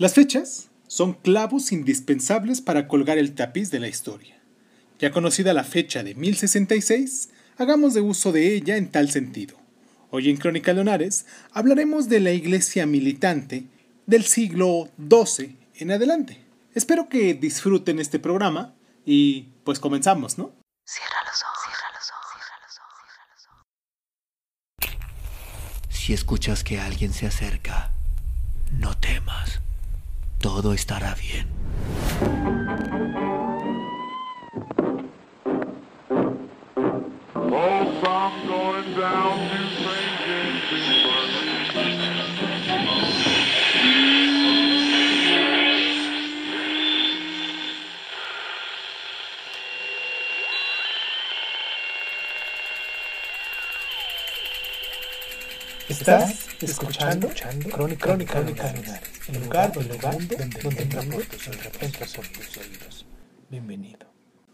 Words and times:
Las 0.00 0.14
fechas 0.14 0.70
son 0.88 1.12
clavos 1.12 1.72
indispensables 1.72 2.62
para 2.62 2.88
colgar 2.88 3.18
el 3.18 3.34
tapiz 3.34 3.70
de 3.70 3.80
la 3.80 3.88
historia. 3.88 4.40
Ya 4.98 5.12
conocida 5.12 5.52
la 5.52 5.62
fecha 5.62 6.02
de 6.02 6.14
1066, 6.14 7.28
hagamos 7.58 7.92
de 7.92 8.00
uso 8.00 8.32
de 8.32 8.54
ella 8.54 8.78
en 8.78 8.90
tal 8.90 9.10
sentido. 9.10 9.58
Hoy 10.08 10.30
en 10.30 10.38
Crónica 10.38 10.72
Leonares 10.72 11.26
hablaremos 11.52 12.08
de 12.08 12.20
la 12.20 12.30
iglesia 12.30 12.86
militante 12.86 13.66
del 14.06 14.24
siglo 14.24 14.88
XII 15.06 15.58
en 15.74 15.90
adelante. 15.90 16.46
Espero 16.74 17.10
que 17.10 17.34
disfruten 17.34 17.98
este 17.98 18.18
programa 18.18 18.72
y 19.04 19.48
pues 19.64 19.80
comenzamos, 19.80 20.38
¿no? 20.38 20.54
Cierra 20.86 21.18
los 21.30 21.42
ojos, 21.42 21.58
cierra 21.62 21.90
los 21.92 22.10
ojos, 22.10 22.26
cierra 22.32 22.56
los 22.64 22.78
ojos, 22.78 23.04
cierra 23.12 23.34
los 23.34 23.46
ojos. 24.88 25.94
Si 25.94 26.14
escuchas 26.14 26.64
que 26.64 26.80
alguien 26.80 27.12
se 27.12 27.26
acerca, 27.26 27.92
no 28.72 28.96
temas. 28.96 29.60
Todo 30.40 30.72
estará 30.72 31.14
bien. 31.14 31.46
Estás 55.90 56.46
escuchando, 56.60 57.28
Crónica, 57.68 58.06
Crónica, 58.06 58.34
Crónica 58.34 58.72
el 59.26 59.42
lugar, 59.42 59.72
el 59.76 59.88
lugar 59.88 60.14
donde, 60.14 60.36
donde, 60.36 60.60
donde 60.62 60.84
tus 60.86 62.56
oídos. 62.58 63.06
Bienvenido. 63.50 64.06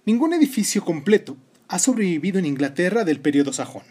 Ningún 0.06 0.32
edificio 0.32 0.82
completo 0.82 1.36
ha 1.68 1.78
sobrevivido 1.78 2.38
en 2.38 2.46
Inglaterra 2.46 3.04
del 3.04 3.20
periodo 3.20 3.52
sajón, 3.52 3.82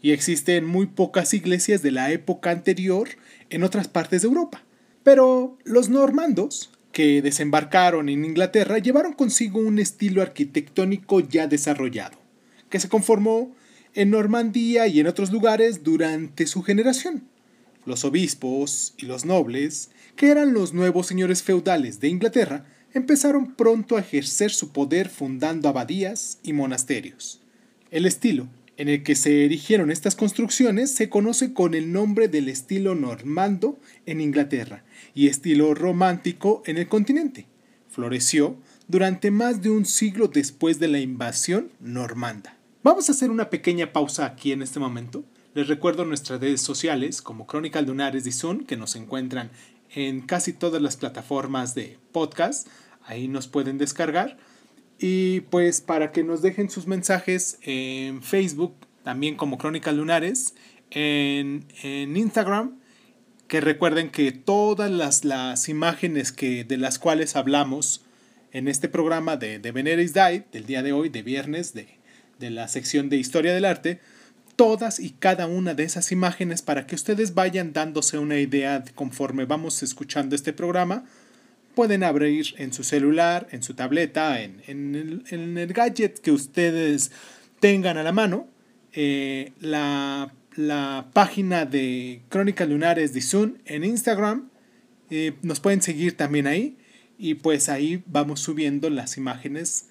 y 0.00 0.12
existen 0.12 0.66
muy 0.66 0.86
pocas 0.86 1.34
iglesias 1.34 1.82
de 1.82 1.90
la 1.90 2.12
época 2.12 2.52
anterior 2.52 3.08
en 3.50 3.64
otras 3.64 3.88
partes 3.88 4.22
de 4.22 4.28
Europa. 4.28 4.62
Pero 5.02 5.58
los 5.64 5.88
normandos, 5.88 6.70
que 6.92 7.22
desembarcaron 7.22 8.08
en 8.08 8.24
Inglaterra, 8.24 8.78
llevaron 8.78 9.14
consigo 9.14 9.58
un 9.58 9.80
estilo 9.80 10.22
arquitectónico 10.22 11.18
ya 11.18 11.48
desarrollado, 11.48 12.18
que 12.70 12.78
se 12.78 12.88
conformó 12.88 13.52
en 13.94 14.10
Normandía 14.10 14.86
y 14.86 15.00
en 15.00 15.06
otros 15.06 15.32
lugares 15.32 15.82
durante 15.84 16.46
su 16.46 16.62
generación. 16.62 17.24
Los 17.86 18.04
obispos 18.04 18.94
y 18.96 19.06
los 19.06 19.24
nobles, 19.24 19.90
que 20.16 20.30
eran 20.30 20.52
los 20.52 20.72
nuevos 20.72 21.06
señores 21.06 21.42
feudales 21.42 22.00
de 22.00 22.08
Inglaterra, 22.08 22.66
empezaron 22.94 23.54
pronto 23.54 23.96
a 23.96 24.00
ejercer 24.00 24.50
su 24.50 24.70
poder 24.70 25.08
fundando 25.08 25.68
abadías 25.68 26.38
y 26.42 26.52
monasterios. 26.52 27.40
El 27.90 28.06
estilo 28.06 28.48
en 28.76 28.88
el 28.88 29.02
que 29.02 29.14
se 29.14 29.44
erigieron 29.44 29.90
estas 29.90 30.16
construcciones 30.16 30.90
se 30.90 31.08
conoce 31.08 31.52
con 31.52 31.74
el 31.74 31.92
nombre 31.92 32.28
del 32.28 32.48
estilo 32.48 32.94
normando 32.94 33.78
en 34.06 34.20
Inglaterra 34.20 34.84
y 35.14 35.28
estilo 35.28 35.74
romántico 35.74 36.62
en 36.66 36.78
el 36.78 36.88
continente. 36.88 37.46
Floreció 37.88 38.56
durante 38.88 39.30
más 39.30 39.62
de 39.62 39.70
un 39.70 39.84
siglo 39.84 40.28
después 40.28 40.80
de 40.80 40.88
la 40.88 40.98
invasión 40.98 41.70
normanda. 41.80 42.53
Vamos 42.84 43.08
a 43.08 43.12
hacer 43.12 43.30
una 43.30 43.48
pequeña 43.48 43.94
pausa 43.94 44.26
aquí 44.26 44.52
en 44.52 44.60
este 44.60 44.78
momento. 44.78 45.24
Les 45.54 45.68
recuerdo 45.68 46.04
nuestras 46.04 46.38
redes 46.38 46.60
sociales 46.60 47.22
como 47.22 47.46
Crónica 47.46 47.80
Lunares 47.80 48.24
de 48.24 48.30
Zoom, 48.30 48.66
que 48.66 48.76
nos 48.76 48.94
encuentran 48.94 49.50
en 49.94 50.20
casi 50.20 50.52
todas 50.52 50.82
las 50.82 50.98
plataformas 50.98 51.74
de 51.74 51.96
podcast. 52.12 52.68
Ahí 53.06 53.26
nos 53.26 53.48
pueden 53.48 53.78
descargar. 53.78 54.36
Y 54.98 55.40
pues 55.48 55.80
para 55.80 56.12
que 56.12 56.24
nos 56.24 56.42
dejen 56.42 56.68
sus 56.68 56.86
mensajes 56.86 57.58
en 57.62 58.22
Facebook, 58.22 58.74
también 59.02 59.36
como 59.36 59.56
Crónica 59.56 59.90
Lunares, 59.90 60.54
en, 60.90 61.64
Instagram, 61.82 62.80
que 63.48 63.62
recuerden 63.62 64.10
que 64.10 64.30
todas 64.30 64.90
las, 64.90 65.24
las, 65.24 65.70
imágenes 65.70 66.32
que, 66.32 66.64
de 66.64 66.76
las 66.76 66.98
cuales 66.98 67.34
hablamos 67.34 68.04
en 68.52 68.68
este 68.68 68.90
programa 68.90 69.38
de, 69.38 69.58
de 69.58 69.72
Veneris 69.72 70.12
Day, 70.12 70.44
del 70.52 70.66
día 70.66 70.82
de 70.82 70.92
hoy, 70.92 71.08
de 71.08 71.22
viernes, 71.22 71.72
de 71.72 72.03
de 72.38 72.50
la 72.50 72.68
sección 72.68 73.08
de 73.08 73.16
Historia 73.16 73.54
del 73.54 73.64
Arte, 73.64 74.00
todas 74.56 75.00
y 75.00 75.10
cada 75.10 75.46
una 75.46 75.74
de 75.74 75.84
esas 75.84 76.12
imágenes 76.12 76.62
para 76.62 76.86
que 76.86 76.94
ustedes 76.94 77.34
vayan 77.34 77.72
dándose 77.72 78.18
una 78.18 78.38
idea 78.38 78.84
conforme 78.94 79.44
vamos 79.44 79.82
escuchando 79.82 80.34
este 80.34 80.52
programa. 80.52 81.04
Pueden 81.74 82.04
abrir 82.04 82.54
en 82.58 82.72
su 82.72 82.84
celular, 82.84 83.48
en 83.50 83.62
su 83.62 83.74
tableta, 83.74 84.40
en, 84.40 84.62
el, 84.66 85.72
gadget 85.72 86.20
que 86.20 86.30
ustedes 86.30 87.10
tengan 87.58 87.98
a 87.98 88.04
la 88.04 88.12
mano, 88.12 88.48
eh, 88.92 89.52
la, 89.60 90.30
página 91.12 91.64
de 91.64 92.22
Crónicas 92.28 92.68
Lunares 92.68 93.12
de 93.12 93.22
Zoom 93.22 93.54
en 93.64 93.82
Instagram. 93.82 94.50
Eh, 95.10 95.32
nos 95.42 95.58
pueden 95.58 95.82
seguir 95.82 96.16
también 96.16 96.46
ahí 96.46 96.76
y 97.18 97.34
pues 97.34 97.68
ahí 97.68 98.04
vamos 98.06 98.40
subiendo 98.40 98.88
las 98.88 99.16
imágenes 99.16 99.88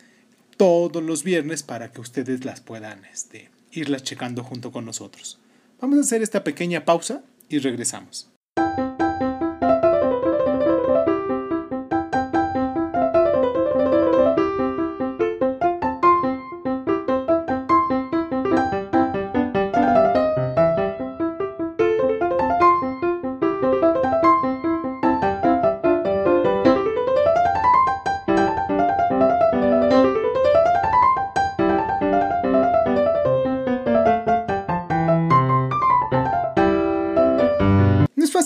todos 0.57 1.03
los 1.03 1.23
viernes 1.23 1.63
para 1.63 1.91
que 1.91 2.01
ustedes 2.01 2.45
las 2.45 2.61
puedan 2.61 3.05
este, 3.05 3.49
irlas 3.71 4.03
checando 4.03 4.43
junto 4.43 4.71
con 4.71 4.85
nosotros. 4.85 5.39
Vamos 5.79 5.97
a 5.97 6.01
hacer 6.01 6.21
esta 6.21 6.43
pequeña 6.43 6.85
pausa 6.85 7.23
y 7.49 7.59
regresamos. 7.59 8.32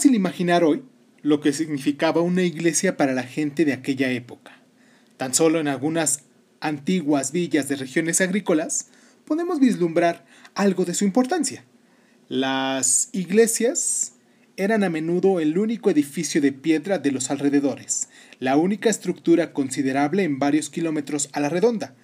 Imaginar 0.06 0.64
hoy 0.64 0.84
lo 1.22 1.42
que 1.42 1.54
significaba 1.54 2.22
una 2.22 2.44
iglesia 2.44 2.98
para 2.98 3.14
la 3.14 3.24
gente 3.24 3.66
de 3.66 3.74
aquella 3.74 4.12
época. 4.12 4.62
Tan 5.18 5.34
solo 5.34 5.60
en 5.60 5.68
algunas 5.68 6.22
antiguas 6.60 7.32
villas 7.32 7.68
de 7.68 7.76
regiones 7.76 8.22
agrícolas 8.22 8.90
podemos 9.26 9.60
vislumbrar 9.60 10.26
algo 10.56 10.86
de 10.86 10.94
su 10.94 11.06
importancia. 11.06 11.66
Las 12.30 13.10
iglesias 13.12 14.14
eran 14.58 14.84
a 14.84 14.90
menudo 14.90 15.40
el 15.40 15.58
único 15.58 15.90
edificio 15.90 16.42
de 16.42 16.52
piedra 16.52 16.98
de 16.98 17.12
los 17.12 17.30
alrededores, 17.30 18.10
la 18.40 18.58
única 18.58 18.90
estructura 18.90 19.54
considerable 19.54 20.24
en 20.24 20.40
varios 20.40 20.70
kilómetros 20.70 21.30
a 21.34 21.40
la 21.40 21.50
redonda, 21.50 21.96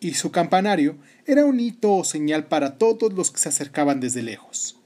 y 0.00 0.14
su 0.14 0.30
campanario 0.30 0.96
era 1.26 1.44
un 1.44 1.58
hito 1.58 1.92
o 1.92 2.04
señal 2.04 2.46
para 2.46 2.78
todos 2.78 3.12
los 3.12 3.30
que 3.30 3.40
se 3.40 3.48
acercaban 3.48 3.98
desde 3.98 4.22
lejos. 4.22 4.77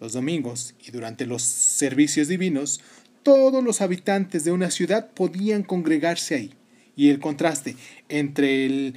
Los 0.00 0.14
domingos 0.14 0.74
y 0.84 0.90
durante 0.90 1.26
los 1.26 1.42
servicios 1.42 2.28
divinos, 2.28 2.80
todos 3.22 3.62
los 3.62 3.82
habitantes 3.82 4.44
de 4.44 4.52
una 4.52 4.70
ciudad 4.70 5.10
podían 5.10 5.62
congregarse 5.62 6.34
ahí, 6.34 6.54
y 6.96 7.10
el 7.10 7.18
contraste 7.18 7.76
entre 8.08 8.64
el 8.64 8.94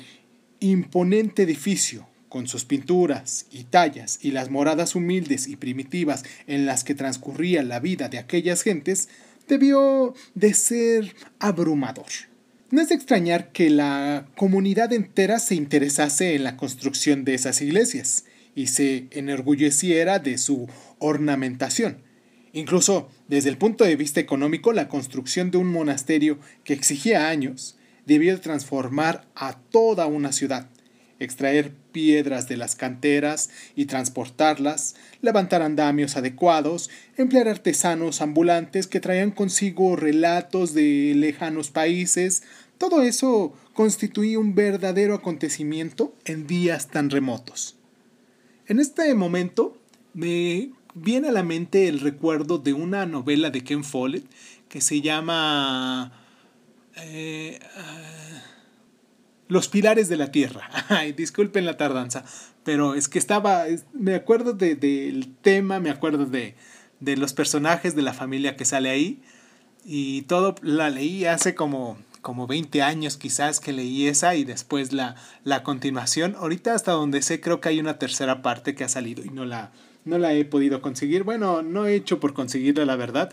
imponente 0.59 1.43
edificio 1.43 2.07
con 2.29 2.47
sus 2.47 2.65
pinturas 2.65 3.45
y 3.51 3.65
tallas 3.65 4.17
y 4.21 4.31
las 4.31 4.49
moradas 4.49 4.95
humildes 4.95 5.47
y 5.47 5.55
primitivas 5.55 6.23
en 6.47 6.65
las 6.65 6.83
que 6.83 6.95
transcurría 6.95 7.61
la 7.63 7.79
vida 7.79 8.09
de 8.09 8.17
aquellas 8.17 8.63
gentes, 8.63 9.09
debió 9.47 10.15
de 10.33 10.53
ser 10.53 11.15
abrumador. 11.39 12.07
No 12.71 12.81
es 12.81 12.89
de 12.89 12.95
extrañar 12.95 13.51
que 13.51 13.69
la 13.69 14.25
comunidad 14.35 14.93
entera 14.93 15.37
se 15.37 15.53
interesase 15.53 16.33
en 16.33 16.43
la 16.43 16.57
construcción 16.57 17.23
de 17.23 17.35
esas 17.35 17.61
iglesias, 17.61 18.25
y 18.55 18.67
se 18.67 19.07
enorgulleciera 19.11 20.19
de 20.19 20.37
su 20.37 20.67
ornamentación. 20.99 21.97
Incluso 22.53 23.09
desde 23.27 23.49
el 23.49 23.57
punto 23.57 23.83
de 23.83 23.95
vista 23.95 24.19
económico, 24.19 24.73
la 24.73 24.87
construcción 24.87 25.49
de 25.49 25.57
un 25.57 25.71
monasterio 25.71 26.37
que 26.63 26.73
exigía 26.73 27.29
años 27.29 27.77
debió 28.05 28.39
transformar 28.39 29.27
a 29.35 29.57
toda 29.71 30.05
una 30.05 30.31
ciudad, 30.31 30.69
extraer 31.19 31.73
piedras 31.91 32.47
de 32.47 32.57
las 32.57 32.75
canteras 32.75 33.49
y 33.75 33.85
transportarlas, 33.85 34.95
levantar 35.21 35.61
andamios 35.61 36.15
adecuados, 36.15 36.91
emplear 37.17 37.47
artesanos 37.47 38.21
ambulantes 38.21 38.87
que 38.87 38.99
traían 38.99 39.31
consigo 39.31 39.95
relatos 39.95 40.73
de 40.73 41.13
lejanos 41.15 41.71
países, 41.71 42.43
todo 42.77 43.01
eso 43.01 43.53
constituía 43.73 44.37
un 44.37 44.53
verdadero 44.53 45.15
acontecimiento 45.15 46.13
en 46.25 46.45
días 46.45 46.89
tan 46.89 47.09
remotos. 47.09 47.77
En 48.65 48.79
este 48.79 49.13
momento 49.13 49.77
me 50.13 50.71
viene 50.93 51.29
a 51.29 51.31
la 51.31 51.43
mente 51.43 51.89
el 51.89 51.99
recuerdo 51.99 52.59
de 52.59 52.71
una 52.73 53.05
novela 53.05 53.49
de 53.49 53.63
Ken 53.63 53.83
Follett 53.83 54.25
que 54.69 54.79
se 54.79 55.01
llama 55.01 56.13
eh, 56.95 57.59
ah, 57.75 58.41
Los 59.49 59.67
Pilares 59.67 60.07
de 60.07 60.15
la 60.15 60.31
Tierra. 60.31 60.69
Ay, 60.89 61.11
disculpen 61.11 61.65
la 61.65 61.75
tardanza, 61.75 62.23
pero 62.63 62.95
es 62.95 63.09
que 63.09 63.19
estaba, 63.19 63.65
me 63.91 64.15
acuerdo 64.15 64.53
del 64.53 65.27
tema, 65.41 65.81
me 65.81 65.89
acuerdo 65.89 66.25
de, 66.25 66.55
de 67.01 67.17
los 67.17 67.33
personajes 67.33 67.95
de 67.95 68.01
la 68.01 68.13
familia 68.13 68.55
que 68.55 68.63
sale 68.63 68.89
ahí 68.89 69.21
y 69.83 70.21
todo 70.23 70.55
la 70.61 70.89
leí 70.89 71.25
hace 71.25 71.53
como 71.53 71.97
como 72.23 72.47
20 72.47 72.81
años 72.81 73.17
quizás 73.17 73.59
que 73.59 73.73
leí 73.73 74.07
esa 74.07 74.33
y 74.33 74.45
después 74.45 74.93
la, 74.93 75.15
la 75.43 75.61
continuación. 75.61 76.35
Ahorita 76.39 76.73
hasta 76.73 76.93
donde 76.93 77.21
sé 77.21 77.39
creo 77.39 77.61
que 77.61 77.69
hay 77.69 77.79
una 77.79 77.99
tercera 77.99 78.41
parte 78.41 78.73
que 78.73 78.83
ha 78.83 78.89
salido 78.89 79.23
y 79.23 79.29
no 79.29 79.45
la, 79.45 79.71
no 80.05 80.17
la 80.17 80.33
he 80.33 80.43
podido 80.45 80.81
conseguir. 80.81 81.21
Bueno, 81.21 81.61
no 81.61 81.85
he 81.85 81.93
hecho 81.93 82.19
por 82.19 82.33
conseguirla 82.33 82.85
la 82.85 82.95
verdad, 82.95 83.31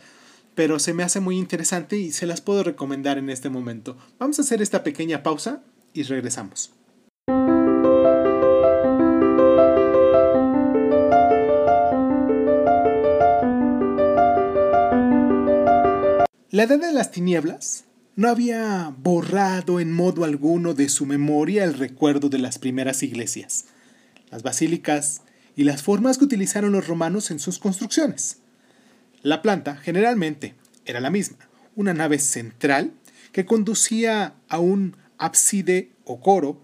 pero 0.54 0.78
se 0.78 0.92
me 0.92 1.04
hace 1.04 1.20
muy 1.20 1.38
interesante 1.38 1.96
y 1.96 2.12
se 2.12 2.26
las 2.26 2.42
puedo 2.42 2.62
recomendar 2.62 3.16
en 3.16 3.30
este 3.30 3.48
momento. 3.48 3.96
Vamos 4.18 4.38
a 4.38 4.42
hacer 4.42 4.60
esta 4.60 4.84
pequeña 4.84 5.22
pausa 5.22 5.62
y 5.94 6.02
regresamos. 6.02 6.72
La 16.52 16.64
Edad 16.64 16.80
de 16.80 16.92
las 16.92 17.12
Tinieblas 17.12 17.84
no 18.20 18.28
había 18.28 18.94
borrado 18.98 19.80
en 19.80 19.92
modo 19.92 20.24
alguno 20.24 20.74
de 20.74 20.90
su 20.90 21.06
memoria 21.06 21.64
el 21.64 21.72
recuerdo 21.72 22.28
de 22.28 22.38
las 22.38 22.58
primeras 22.58 23.02
iglesias, 23.02 23.64
las 24.30 24.42
basílicas 24.42 25.22
y 25.56 25.64
las 25.64 25.82
formas 25.82 26.18
que 26.18 26.26
utilizaron 26.26 26.72
los 26.72 26.86
romanos 26.86 27.30
en 27.30 27.38
sus 27.38 27.58
construcciones. 27.58 28.36
La 29.22 29.40
planta, 29.40 29.76
generalmente, 29.76 30.54
era 30.84 31.00
la 31.00 31.08
misma, 31.08 31.38
una 31.76 31.94
nave 31.94 32.18
central 32.18 32.92
que 33.32 33.46
conducía 33.46 34.34
a 34.50 34.58
un 34.58 34.98
ábside 35.16 35.92
o 36.04 36.20
coro 36.20 36.60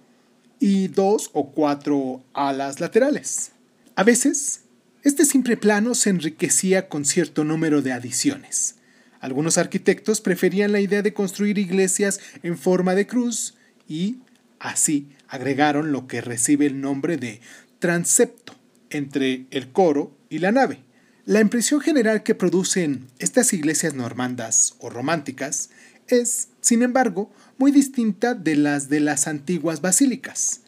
y 0.60 0.88
dos 0.88 1.30
o 1.32 1.52
cuatro 1.52 2.22
alas 2.34 2.80
laterales. 2.80 3.52
A 3.94 4.04
veces, 4.04 4.64
este 5.04 5.24
simple 5.24 5.56
plano 5.56 5.94
se 5.94 6.10
enriquecía 6.10 6.90
con 6.90 7.06
cierto 7.06 7.44
número 7.44 7.80
de 7.80 7.94
adiciones, 7.94 8.74
algunos 9.20 9.58
arquitectos 9.58 10.20
preferían 10.20 10.72
la 10.72 10.80
idea 10.80 11.02
de 11.02 11.14
construir 11.14 11.58
iglesias 11.58 12.20
en 12.42 12.58
forma 12.58 12.94
de 12.94 13.06
cruz 13.06 13.54
y 13.88 14.18
así 14.58 15.08
agregaron 15.28 15.92
lo 15.92 16.06
que 16.06 16.20
recibe 16.20 16.66
el 16.66 16.80
nombre 16.80 17.16
de 17.16 17.40
transepto 17.78 18.54
entre 18.90 19.46
el 19.50 19.68
coro 19.72 20.16
y 20.28 20.38
la 20.38 20.52
nave. 20.52 20.80
La 21.24 21.40
impresión 21.40 21.80
general 21.80 22.22
que 22.22 22.34
producen 22.34 23.06
estas 23.18 23.52
iglesias 23.52 23.94
normandas 23.94 24.74
o 24.78 24.90
románticas 24.90 25.70
es, 26.06 26.48
sin 26.60 26.82
embargo, 26.82 27.32
muy 27.58 27.72
distinta 27.72 28.34
de 28.34 28.54
las 28.54 28.88
de 28.88 29.00
las 29.00 29.26
antiguas 29.26 29.80
basílicas. 29.80 30.60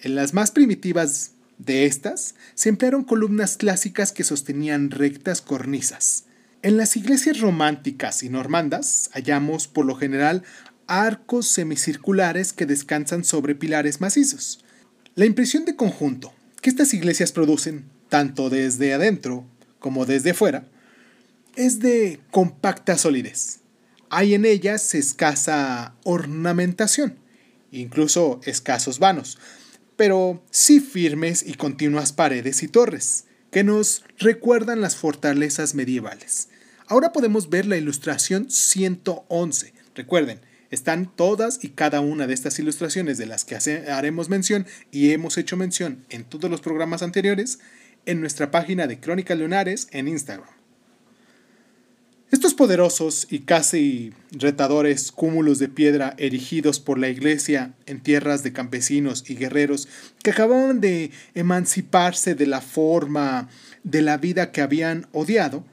En 0.00 0.14
las 0.14 0.32
más 0.32 0.50
primitivas 0.50 1.32
de 1.58 1.86
estas 1.86 2.34
se 2.54 2.68
emplearon 2.68 3.04
columnas 3.04 3.56
clásicas 3.56 4.12
que 4.12 4.24
sostenían 4.24 4.90
rectas 4.90 5.40
cornisas, 5.40 6.23
en 6.64 6.78
las 6.78 6.96
iglesias 6.96 7.40
románticas 7.40 8.22
y 8.22 8.30
normandas 8.30 9.10
hallamos 9.12 9.68
por 9.68 9.84
lo 9.84 9.96
general 9.96 10.44
arcos 10.86 11.46
semicirculares 11.46 12.54
que 12.54 12.64
descansan 12.64 13.22
sobre 13.22 13.54
pilares 13.54 14.00
macizos. 14.00 14.64
La 15.14 15.26
impresión 15.26 15.66
de 15.66 15.76
conjunto 15.76 16.32
que 16.62 16.70
estas 16.70 16.94
iglesias 16.94 17.32
producen, 17.32 17.84
tanto 18.08 18.48
desde 18.48 18.94
adentro 18.94 19.44
como 19.78 20.06
desde 20.06 20.32
fuera, 20.32 20.66
es 21.54 21.80
de 21.80 22.20
compacta 22.30 22.96
solidez. 22.96 23.60
Hay 24.08 24.32
en 24.32 24.46
ellas 24.46 24.94
escasa 24.94 25.94
ornamentación, 26.02 27.18
incluso 27.72 28.40
escasos 28.46 28.98
vanos, 28.98 29.38
pero 29.96 30.42
sí 30.50 30.80
firmes 30.80 31.44
y 31.46 31.56
continuas 31.56 32.14
paredes 32.14 32.62
y 32.62 32.68
torres, 32.68 33.26
que 33.50 33.64
nos 33.64 34.02
recuerdan 34.18 34.80
las 34.80 34.96
fortalezas 34.96 35.74
medievales. 35.74 36.48
Ahora 36.86 37.12
podemos 37.12 37.48
ver 37.48 37.64
la 37.64 37.78
ilustración 37.78 38.50
111. 38.50 39.72
Recuerden, 39.94 40.40
están 40.70 41.10
todas 41.14 41.64
y 41.64 41.70
cada 41.70 42.00
una 42.00 42.26
de 42.26 42.34
estas 42.34 42.58
ilustraciones 42.58 43.16
de 43.16 43.24
las 43.24 43.46
que 43.46 43.56
haremos 43.90 44.28
mención 44.28 44.66
y 44.90 45.12
hemos 45.12 45.38
hecho 45.38 45.56
mención 45.56 46.04
en 46.10 46.24
todos 46.24 46.50
los 46.50 46.60
programas 46.60 47.02
anteriores 47.02 47.58
en 48.04 48.20
nuestra 48.20 48.50
página 48.50 48.86
de 48.86 49.00
Crónicas 49.00 49.38
Lunares 49.38 49.88
en 49.92 50.08
Instagram. 50.08 50.48
Estos 52.30 52.52
poderosos 52.52 53.28
y 53.30 53.40
casi 53.40 54.12
retadores 54.32 55.12
cúmulos 55.12 55.58
de 55.60 55.68
piedra 55.68 56.14
erigidos 56.18 56.80
por 56.80 56.98
la 56.98 57.08
iglesia 57.08 57.72
en 57.86 58.00
tierras 58.00 58.42
de 58.42 58.52
campesinos 58.52 59.24
y 59.28 59.36
guerreros 59.36 59.88
que 60.22 60.32
acababan 60.32 60.80
de 60.80 61.12
emanciparse 61.34 62.34
de 62.34 62.46
la 62.46 62.60
forma 62.60 63.48
de 63.84 64.02
la 64.02 64.16
vida 64.16 64.50
que 64.50 64.62
habían 64.62 65.06
odiado, 65.12 65.64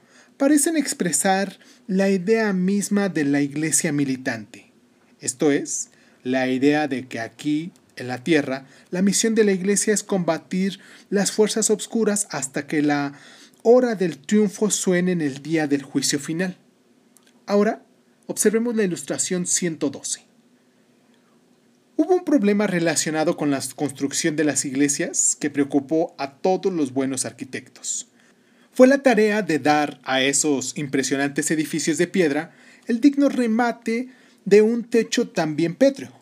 parecen 0.42 0.76
expresar 0.76 1.60
la 1.86 2.10
idea 2.10 2.52
misma 2.52 3.08
de 3.08 3.24
la 3.24 3.42
iglesia 3.42 3.92
militante. 3.92 4.72
Esto 5.20 5.52
es, 5.52 5.90
la 6.24 6.48
idea 6.48 6.88
de 6.88 7.06
que 7.06 7.20
aquí, 7.20 7.70
en 7.94 8.08
la 8.08 8.24
tierra, 8.24 8.66
la 8.90 9.02
misión 9.02 9.36
de 9.36 9.44
la 9.44 9.52
iglesia 9.52 9.94
es 9.94 10.02
combatir 10.02 10.80
las 11.10 11.30
fuerzas 11.30 11.70
obscuras 11.70 12.26
hasta 12.32 12.66
que 12.66 12.82
la 12.82 13.12
hora 13.62 13.94
del 13.94 14.18
triunfo 14.18 14.68
suene 14.70 15.12
en 15.12 15.20
el 15.20 15.44
día 15.44 15.68
del 15.68 15.84
juicio 15.84 16.18
final. 16.18 16.56
Ahora, 17.46 17.84
observemos 18.26 18.74
la 18.74 18.82
ilustración 18.82 19.46
112. 19.46 20.24
Hubo 21.94 22.16
un 22.16 22.24
problema 22.24 22.66
relacionado 22.66 23.36
con 23.36 23.52
la 23.52 23.62
construcción 23.76 24.34
de 24.34 24.42
las 24.42 24.64
iglesias 24.64 25.36
que 25.38 25.50
preocupó 25.50 26.16
a 26.18 26.32
todos 26.32 26.72
los 26.72 26.92
buenos 26.92 27.26
arquitectos 27.26 28.08
fue 28.72 28.86
la 28.86 29.02
tarea 29.02 29.42
de 29.42 29.58
dar 29.58 30.00
a 30.02 30.22
esos 30.22 30.76
impresionantes 30.76 31.50
edificios 31.50 31.98
de 31.98 32.06
piedra 32.06 32.54
el 32.86 33.00
digno 33.00 33.28
remate 33.28 34.08
de 34.44 34.62
un 34.62 34.84
techo 34.84 35.28
también 35.28 35.74
pétreo. 35.74 36.12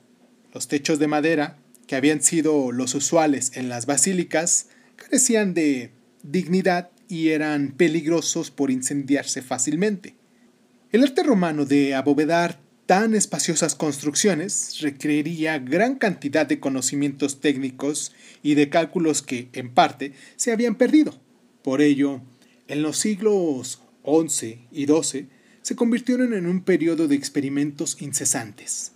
Los 0.52 0.69
techos 0.69 0.99
de 0.99 1.06
madera, 1.06 1.56
que 1.87 1.97
habían 1.97 2.23
sido 2.23 2.73
los 2.73 2.94
usuales 2.94 3.52
en 3.55 3.69
las 3.69 3.87
basílicas, 3.87 4.67
carecían 4.97 5.55
de 5.55 5.93
dignidad 6.23 6.91
y 7.08 7.29
eran 7.29 7.73
peligrosos 7.73 8.50
por 8.50 8.70
incendiarse 8.70 9.43
fácilmente. 9.43 10.14
El 10.93 11.02
arte 11.02 11.23
romano 11.23 11.64
de 11.64 11.94
abovedar 11.94 12.58
tan 12.87 13.14
espaciosas 13.14 13.76
construcciones 13.76 14.80
requeriría 14.80 15.59
gran 15.61 15.95
cantidad 15.95 16.47
de 16.47 16.59
conocimientos 16.59 17.40
técnicos 17.40 18.12
y 18.42 18.54
de 18.54 18.69
cálculos 18.69 19.23
que, 19.23 19.49
en 19.52 19.73
parte, 19.73 20.12
se 20.35 20.50
habían 20.50 20.75
perdido. 20.75 21.21
Por 21.62 21.80
ello, 21.83 22.23
en 22.70 22.82
los 22.82 22.98
siglos 22.98 23.82
XI 24.04 24.60
y 24.70 24.86
XII 24.86 25.26
se 25.60 25.74
convirtieron 25.74 26.32
en 26.32 26.46
un 26.46 26.62
periodo 26.62 27.08
de 27.08 27.16
experimentos 27.16 28.00
incesantes. 28.00 28.92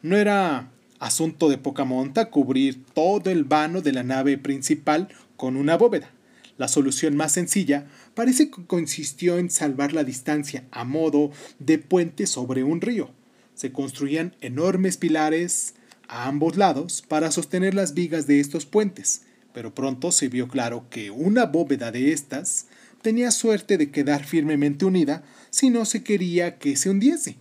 No 0.00 0.16
era 0.16 0.70
asunto 1.00 1.48
de 1.48 1.58
poca 1.58 1.84
monta 1.84 2.30
cubrir 2.30 2.84
todo 2.94 3.28
el 3.30 3.42
vano 3.42 3.82
de 3.82 3.92
la 3.92 4.04
nave 4.04 4.38
principal 4.38 5.08
con 5.36 5.56
una 5.56 5.76
bóveda. 5.76 6.08
La 6.56 6.68
solución 6.68 7.16
más 7.16 7.32
sencilla 7.32 7.88
parece 8.14 8.48
que 8.48 8.64
consistió 8.64 9.38
en 9.38 9.50
salvar 9.50 9.92
la 9.92 10.04
distancia 10.04 10.64
a 10.70 10.84
modo 10.84 11.32
de 11.58 11.78
puente 11.78 12.26
sobre 12.26 12.62
un 12.62 12.80
río. 12.80 13.10
Se 13.54 13.72
construían 13.72 14.36
enormes 14.40 14.98
pilares 14.98 15.74
a 16.06 16.28
ambos 16.28 16.56
lados 16.56 17.02
para 17.06 17.32
sostener 17.32 17.74
las 17.74 17.92
vigas 17.92 18.28
de 18.28 18.38
estos 18.38 18.66
puentes, 18.66 19.22
pero 19.52 19.74
pronto 19.74 20.12
se 20.12 20.28
vio 20.28 20.46
claro 20.46 20.86
que 20.90 21.10
una 21.10 21.46
bóveda 21.46 21.90
de 21.90 22.12
estas 22.12 22.68
tenía 23.02 23.30
suerte 23.30 23.78
de 23.78 23.90
quedar 23.90 24.24
firmemente 24.24 24.84
unida 24.84 25.22
si 25.50 25.70
no 25.70 25.84
se 25.84 26.02
quería 26.02 26.58
que 26.58 26.76
se 26.76 26.90
hundiese, 26.90 27.36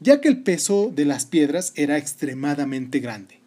ya 0.00 0.20
que 0.20 0.28
el 0.28 0.42
peso 0.42 0.92
de 0.94 1.04
las 1.04 1.26
piedras 1.26 1.72
era 1.76 1.98
extremadamente 1.98 3.00
grande. 3.00 3.40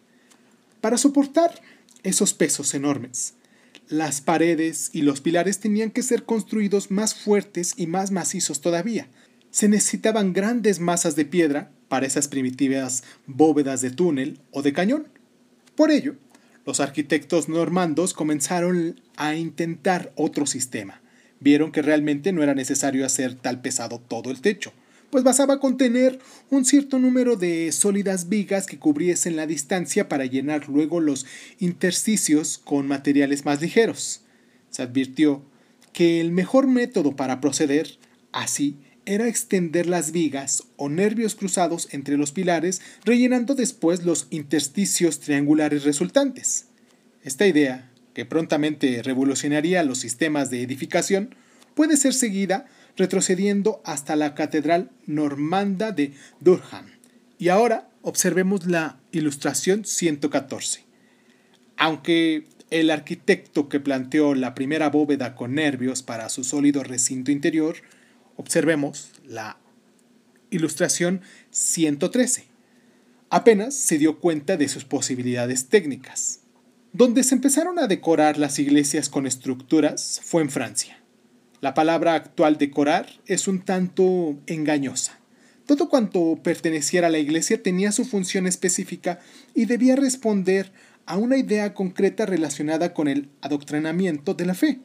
Para 0.80 0.98
soportar 0.98 1.60
esos 2.02 2.34
pesos 2.34 2.74
enormes, 2.74 3.34
las 3.88 4.20
paredes 4.20 4.90
y 4.92 5.02
los 5.02 5.20
pilares 5.20 5.58
tenían 5.58 5.90
que 5.90 6.02
ser 6.02 6.24
construidos 6.24 6.90
más 6.90 7.14
fuertes 7.14 7.74
y 7.76 7.86
más 7.86 8.10
macizos 8.10 8.60
todavía. 8.60 9.08
Se 9.50 9.68
necesitaban 9.68 10.32
grandes 10.32 10.80
masas 10.80 11.16
de 11.16 11.24
piedra 11.24 11.70
para 11.88 12.06
esas 12.06 12.28
primitivas 12.28 13.04
bóvedas 13.26 13.80
de 13.80 13.90
túnel 13.90 14.40
o 14.50 14.62
de 14.62 14.72
cañón. 14.72 15.08
Por 15.76 15.90
ello, 15.90 16.16
los 16.66 16.80
arquitectos 16.80 17.48
normandos 17.48 18.14
comenzaron 18.14 19.00
a 19.16 19.34
intentar 19.34 20.12
otro 20.16 20.46
sistema, 20.46 21.00
vieron 21.44 21.70
que 21.70 21.82
realmente 21.82 22.32
no 22.32 22.42
era 22.42 22.54
necesario 22.54 23.06
hacer 23.06 23.34
tal 23.34 23.60
pesado 23.60 24.00
todo 24.00 24.30
el 24.30 24.40
techo, 24.40 24.72
pues 25.10 25.22
bastaba 25.22 25.60
con 25.60 25.76
tener 25.76 26.18
un 26.50 26.64
cierto 26.64 26.98
número 26.98 27.36
de 27.36 27.70
sólidas 27.70 28.28
vigas 28.28 28.66
que 28.66 28.78
cubriesen 28.78 29.36
la 29.36 29.46
distancia 29.46 30.08
para 30.08 30.24
llenar 30.24 30.68
luego 30.68 31.00
los 31.00 31.26
intersticios 31.60 32.58
con 32.58 32.88
materiales 32.88 33.44
más 33.44 33.60
ligeros. 33.60 34.22
Se 34.70 34.82
advirtió 34.82 35.44
que 35.92 36.20
el 36.20 36.32
mejor 36.32 36.66
método 36.66 37.14
para 37.14 37.40
proceder 37.40 37.98
así 38.32 38.78
era 39.06 39.28
extender 39.28 39.86
las 39.86 40.12
vigas 40.12 40.64
o 40.76 40.88
nervios 40.88 41.34
cruzados 41.34 41.88
entre 41.92 42.16
los 42.16 42.32
pilares, 42.32 42.80
rellenando 43.04 43.54
después 43.54 44.02
los 44.02 44.26
intersticios 44.30 45.20
triangulares 45.20 45.84
resultantes. 45.84 46.68
Esta 47.22 47.46
idea, 47.46 47.90
que 48.14 48.24
prontamente 48.24 49.02
revolucionaría 49.02 49.82
los 49.82 49.98
sistemas 49.98 50.48
de 50.50 50.62
edificación, 50.62 51.34
puede 51.74 51.96
ser 51.96 52.14
seguida 52.14 52.66
retrocediendo 52.96 53.82
hasta 53.84 54.16
la 54.16 54.34
Catedral 54.34 54.90
Normanda 55.06 55.92
de 55.92 56.12
Durham. 56.40 56.86
Y 57.38 57.48
ahora 57.48 57.88
observemos 58.02 58.66
la 58.66 59.00
ilustración 59.12 59.84
114. 59.84 60.84
Aunque 61.76 62.46
el 62.70 62.90
arquitecto 62.90 63.68
que 63.68 63.80
planteó 63.80 64.34
la 64.34 64.54
primera 64.54 64.90
bóveda 64.90 65.34
con 65.34 65.54
nervios 65.54 66.02
para 66.02 66.28
su 66.28 66.44
sólido 66.44 66.82
recinto 66.84 67.32
interior, 67.32 67.76
observemos 68.36 69.10
la 69.26 69.58
ilustración 70.50 71.22
113. 71.50 72.44
Apenas 73.30 73.74
se 73.74 73.98
dio 73.98 74.20
cuenta 74.20 74.56
de 74.56 74.68
sus 74.68 74.84
posibilidades 74.84 75.68
técnicas. 75.68 76.43
Donde 76.94 77.24
se 77.24 77.34
empezaron 77.34 77.80
a 77.80 77.88
decorar 77.88 78.38
las 78.38 78.60
iglesias 78.60 79.08
con 79.08 79.26
estructuras 79.26 80.20
fue 80.22 80.42
en 80.42 80.50
Francia. 80.50 80.96
La 81.60 81.74
palabra 81.74 82.14
actual 82.14 82.56
decorar 82.56 83.08
es 83.26 83.48
un 83.48 83.62
tanto 83.62 84.38
engañosa. 84.46 85.18
Todo 85.66 85.88
cuanto 85.88 86.38
perteneciera 86.40 87.08
a 87.08 87.10
la 87.10 87.18
iglesia 87.18 87.60
tenía 87.60 87.90
su 87.90 88.04
función 88.04 88.46
específica 88.46 89.18
y 89.56 89.64
debía 89.64 89.96
responder 89.96 90.70
a 91.04 91.16
una 91.16 91.36
idea 91.36 91.74
concreta 91.74 92.26
relacionada 92.26 92.94
con 92.94 93.08
el 93.08 93.28
adoctrinamiento 93.40 94.34
de 94.34 94.46
la 94.46 94.54
fe. 94.54 94.78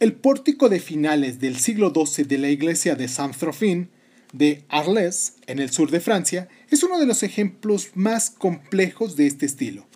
El 0.00 0.14
pórtico 0.14 0.68
de 0.68 0.80
finales 0.80 1.38
del 1.38 1.58
siglo 1.58 1.92
XII 1.94 2.24
de 2.24 2.38
la 2.38 2.48
iglesia 2.48 2.96
de 2.96 3.06
Saint-Trophin 3.06 3.88
de 4.32 4.64
Arles, 4.68 5.36
en 5.46 5.60
el 5.60 5.70
sur 5.70 5.92
de 5.92 6.00
Francia, 6.00 6.48
es 6.72 6.82
uno 6.82 6.98
de 6.98 7.06
los 7.06 7.22
ejemplos 7.22 7.90
más 7.94 8.30
complejos 8.30 9.14
de 9.14 9.28
este 9.28 9.46
estilo. 9.46 9.86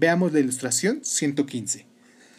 Veamos 0.00 0.32
la 0.32 0.38
ilustración 0.38 1.00
115. 1.02 1.84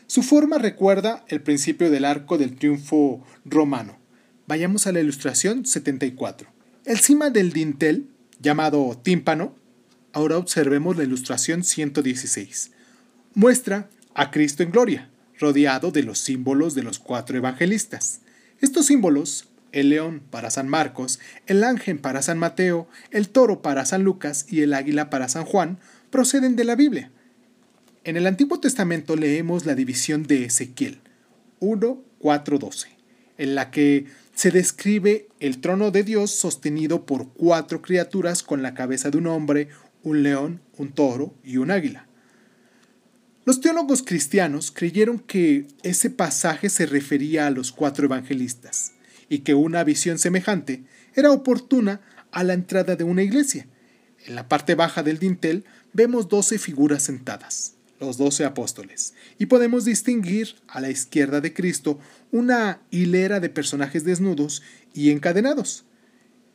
Su 0.08 0.24
forma 0.24 0.60
recuerda 0.60 1.25
el 1.28 1.42
principio 1.42 1.92
del 1.92 2.06
arco 2.06 2.38
del 2.38 2.56
triunfo 2.56 3.22
romano. 3.44 4.00
Vayamos 4.48 4.88
a 4.88 4.94
la 4.94 5.01
ilustración 5.01 5.66
74. 5.66 6.50
El 6.86 7.00
cima 7.00 7.30
del 7.30 7.51
dintel, 7.51 8.08
llamado 8.39 8.98
tímpano, 9.04 9.56
ahora 10.13 10.38
observemos 10.38 10.96
la 10.96 11.04
ilustración 11.04 11.66
116. 11.66 12.72
Muestra 13.34 13.89
a 14.13 14.32
Cristo 14.32 14.63
en 14.63 14.72
gloria, 14.72 15.10
rodeado 15.38 15.92
de 15.92 16.04
los 16.04 16.20
símbolos 16.20 16.75
de 16.75 16.84
los 16.84 16.98
cuatro 16.98 17.36
evangelistas. 17.36 18.22
Estos 18.62 18.86
símbolos, 18.86 19.50
el 19.74 19.89
león 19.89 20.22
para 20.32 20.50
San 20.50 20.70
Marcos, 20.70 21.20
el 21.46 21.66
ángel 21.66 22.00
para 22.00 22.22
San 22.22 22.38
Mateo, 22.38 22.88
el 23.12 23.28
toro 23.28 23.62
para 23.62 23.84
San 23.84 24.04
Lucas 24.04 24.46
y 24.48 24.62
el 24.62 24.74
águila 24.74 25.10
para 25.10 25.28
San 25.28 25.44
Juan, 25.44 25.78
proceden 26.10 26.56
de 26.56 26.63
la 26.63 26.78
Biblia. 26.78 27.12
En 28.06 28.15
el 28.15 28.27
Antiguo 28.27 28.62
Testamento 28.62 29.18
leemos 29.18 29.65
la 29.65 29.75
división 29.75 30.24
de 30.24 30.46
Ezequiel 30.46 31.01
1, 31.60 32.01
12, 32.22 32.88
en 33.38 33.56
la 33.56 33.72
que 33.72 34.06
se 34.34 34.51
describe 34.51 35.27
el 35.41 35.60
trono 35.60 35.91
de 35.91 36.03
Dios 36.03 36.32
sostenido 36.32 37.06
por 37.06 37.34
cuatro 37.34 37.82
criaturas 37.82 38.41
con 38.41 38.63
la 38.63 38.74
cabeza 38.74 39.12
de 39.12 39.18
un 39.18 39.27
hombre, 39.27 39.68
un 40.01 40.24
león, 40.24 40.62
un 40.77 40.94
toro 40.94 41.34
y 41.44 41.58
un 41.58 41.72
águila. 41.72 42.08
Los 43.44 43.60
teólogos 43.60 44.01
cristianos 44.01 44.72
creyeron 44.72 45.20
que 45.20 45.68
ese 45.84 46.10
pasaje 46.10 46.70
se 46.70 46.86
refería 46.86 47.48
a 47.48 47.51
los 47.51 47.74
cuatro 47.74 48.06
evangelistas 48.06 48.94
y 49.27 49.39
que 49.39 49.56
una 49.56 49.84
visión 49.84 50.20
semejante 50.20 50.84
era 51.15 51.32
oportuna 51.32 52.00
a 52.32 52.46
la 52.46 52.53
entrada 52.53 52.96
de 52.96 53.03
una 53.03 53.24
iglesia. 53.24 53.68
En 54.25 54.36
la 54.36 54.48
parte 54.48 54.75
baja 54.75 55.03
del 55.03 55.20
dintel 55.20 55.65
vemos 55.91 56.29
doce 56.29 56.60
figuras 56.60 57.03
sentadas 57.03 57.75
los 58.00 58.18
doce 58.18 58.46
apóstoles, 58.46 59.13
y 59.38 59.48
podemos 59.48 59.86
distinguir 59.86 60.56
a 60.68 60.82
la 60.82 60.89
izquierda 60.89 61.41
de 61.41 61.53
Cristo 61.53 62.00
una 62.32 62.82
hilera 62.91 63.39
de 63.39 63.50
personajes 63.50 64.03
desnudos 64.03 64.62
y 64.94 65.12
encadenados. 65.12 65.86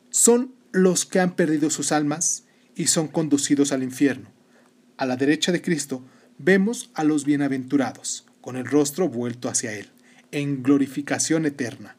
Son 0.09 0.53
los 0.71 1.05
que 1.05 1.19
han 1.19 1.35
perdido 1.35 1.69
sus 1.69 1.91
almas 1.91 2.43
y 2.75 2.87
son 2.87 3.07
conducidos 3.07 3.71
al 3.71 3.83
infierno. 3.83 4.29
A 4.97 5.05
la 5.05 5.17
derecha 5.17 5.51
de 5.51 5.61
Cristo 5.61 6.03
vemos 6.37 6.89
a 6.93 7.03
los 7.03 7.25
bienaventurados, 7.25 8.25
con 8.41 8.57
el 8.57 8.65
rostro 8.65 9.09
vuelto 9.09 9.49
hacia 9.49 9.73
Él, 9.73 9.89
en 10.31 10.63
glorificación 10.63 11.45
eterna. 11.45 11.95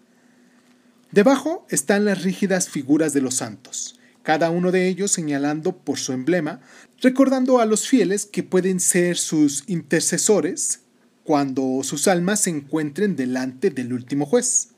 Debajo 1.12 1.66
están 1.70 2.04
las 2.04 2.22
rígidas 2.22 2.68
figuras 2.68 3.12
de 3.12 3.20
los 3.20 3.36
santos, 3.36 3.95
cada 4.26 4.50
uno 4.50 4.73
de 4.73 4.88
ellos 4.88 5.12
señalando 5.12 5.78
por 5.78 6.00
su 6.00 6.12
emblema, 6.12 6.61
recordando 7.00 7.61
a 7.61 7.64
los 7.64 7.87
fieles 7.87 8.26
que 8.26 8.42
pueden 8.42 8.80
ser 8.80 9.18
sus 9.18 9.62
intercesores 9.68 10.80
cuando 11.23 11.85
sus 11.85 12.09
almas 12.09 12.40
se 12.40 12.50
encuentren 12.50 13.14
delante 13.14 13.71
del 13.71 13.92
último 13.92 14.26
juez. 14.26 14.71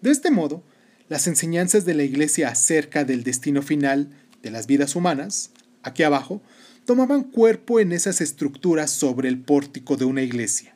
De 0.00 0.10
este 0.10 0.30
modo, 0.30 0.64
las 1.10 1.26
enseñanzas 1.26 1.84
de 1.84 1.92
la 1.92 2.04
Iglesia 2.04 2.48
acerca 2.48 3.04
del 3.04 3.24
destino 3.24 3.60
final 3.60 4.08
de 4.42 4.50
las 4.50 4.66
vidas 4.66 4.96
humanas, 4.96 5.50
aquí 5.82 6.02
abajo, 6.02 6.40
tomaban 6.86 7.24
cuerpo 7.24 7.80
en 7.80 7.92
esas 7.92 8.22
estructuras 8.22 8.90
sobre 8.90 9.28
el 9.28 9.38
pórtico 9.38 9.98
de 9.98 10.06
una 10.06 10.22
iglesia. 10.22 10.74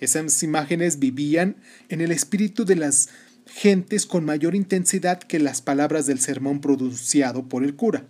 Esas 0.00 0.42
imágenes 0.42 0.98
vivían 0.98 1.54
en 1.88 2.00
el 2.00 2.10
espíritu 2.10 2.64
de 2.64 2.74
las 2.74 3.10
gentes 3.54 4.04
con 4.04 4.24
mayor 4.24 4.56
intensidad 4.56 5.20
que 5.20 5.38
las 5.38 5.62
palabras 5.62 6.06
del 6.06 6.18
sermón 6.18 6.60
pronunciado 6.60 7.48
por 7.48 7.62
el 7.62 7.76
cura. 7.76 8.04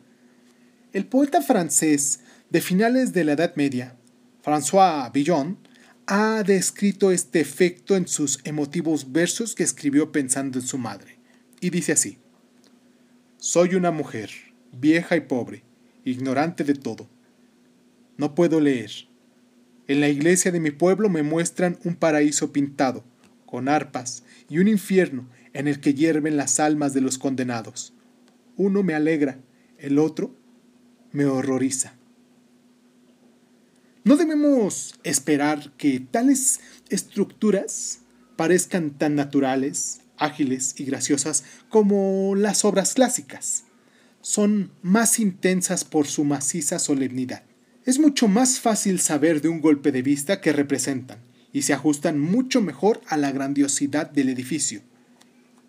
El 0.95 1.05
poeta 1.05 1.43
francés 1.43 2.21
de 2.49 2.63
finales 2.63 3.13
de 3.13 3.25
la 3.25 3.33
Edad 3.33 3.55
Media, 3.55 3.95
François 4.43 5.13
Villon, 5.13 5.59
ha 6.07 6.43
descrito 6.45 7.11
este 7.11 7.41
efecto 7.41 7.95
en 7.95 8.09
sus 8.09 8.41
emotivos 8.45 9.13
versos 9.13 9.55
que 9.55 9.65
escribió 9.65 10.13
pensando 10.13 10.59
en 10.59 10.67
su 10.67 10.79
madre, 10.79 11.19
y 11.61 11.69
dice 11.69 11.93
así, 11.93 12.17
Soy 13.37 13.75
una 13.75 13.91
mujer, 13.91 14.31
vieja 14.73 15.15
y 15.15 15.21
pobre, 15.21 15.63
ignorante 16.07 16.65
de 16.65 16.75
todo. 16.75 17.07
No 18.17 18.35
puedo 18.35 18.61
leer. 18.61 18.91
En 19.89 20.01
la 20.01 20.09
iglesia 20.09 20.51
de 20.53 20.61
mi 20.61 20.71
pueblo 20.71 21.11
me 21.11 21.23
muestran 21.23 21.79
un 21.85 21.97
paraíso 21.97 22.51
pintado, 22.51 23.05
con 23.45 23.69
arpas, 23.69 24.25
y 24.49 24.59
un 24.59 24.69
infierno 24.69 25.29
en 25.55 25.69
el 25.69 25.81
que 25.81 25.95
hierven 25.95 26.37
las 26.37 26.61
almas 26.61 26.93
de 26.93 27.01
los 27.01 27.17
condenados. 27.17 27.95
Uno 28.57 28.83
me 28.83 28.95
alegra, 28.95 29.39
el 29.79 29.99
otro 29.99 30.37
me 31.13 31.25
horroriza. 31.25 31.95
No 34.05 34.17
debemos 34.17 34.97
esperar 35.03 35.73
que 35.79 35.99
tales 35.99 36.61
estructuras 36.91 38.01
parezcan 38.37 38.91
tan 38.91 39.15
naturales, 39.15 40.01
ágiles 40.19 40.75
y 40.77 40.85
graciosas 40.85 41.45
como 41.71 42.35
las 42.37 42.65
obras 42.65 42.95
clásicas. 42.95 43.65
Son 44.21 44.73
más 44.83 45.19
intensas 45.19 45.85
por 45.85 46.07
su 46.07 46.25
maciza 46.25 46.79
solemnidad. 46.79 47.45
Es 47.85 47.99
mucho 47.99 48.29
más 48.29 48.61
fácil 48.61 49.01
saber 49.01 49.41
de 49.41 49.49
un 49.49 49.61
golpe 49.61 49.93
de 49.93 50.03
vista 50.03 50.41
que 50.41 50.53
representan, 50.53 51.19
y 51.53 51.63
se 51.63 51.75
ajustan 51.75 52.19
mucho 52.19 52.61
mejor 52.61 53.01
a 53.07 53.17
la 53.17 53.31
grandiosidad 53.31 54.11
del 54.11 54.31
edificio. 54.31 54.83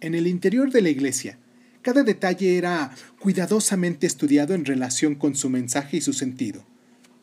En 0.02 0.16
el 0.16 0.28
interior 0.28 0.72
de 0.72 0.82
la 0.82 0.90
iglesia, 0.90 1.38
cada 1.82 2.04
detalle 2.04 2.58
era 2.58 2.92
cuidadosamente 3.20 4.08
estudiado 4.08 4.54
en 4.54 4.66
relación 4.66 5.16
con 5.16 5.36
su 5.36 5.50
mensaje 5.50 5.98
y 5.98 6.02
su 6.02 6.14
sentido. 6.14 6.66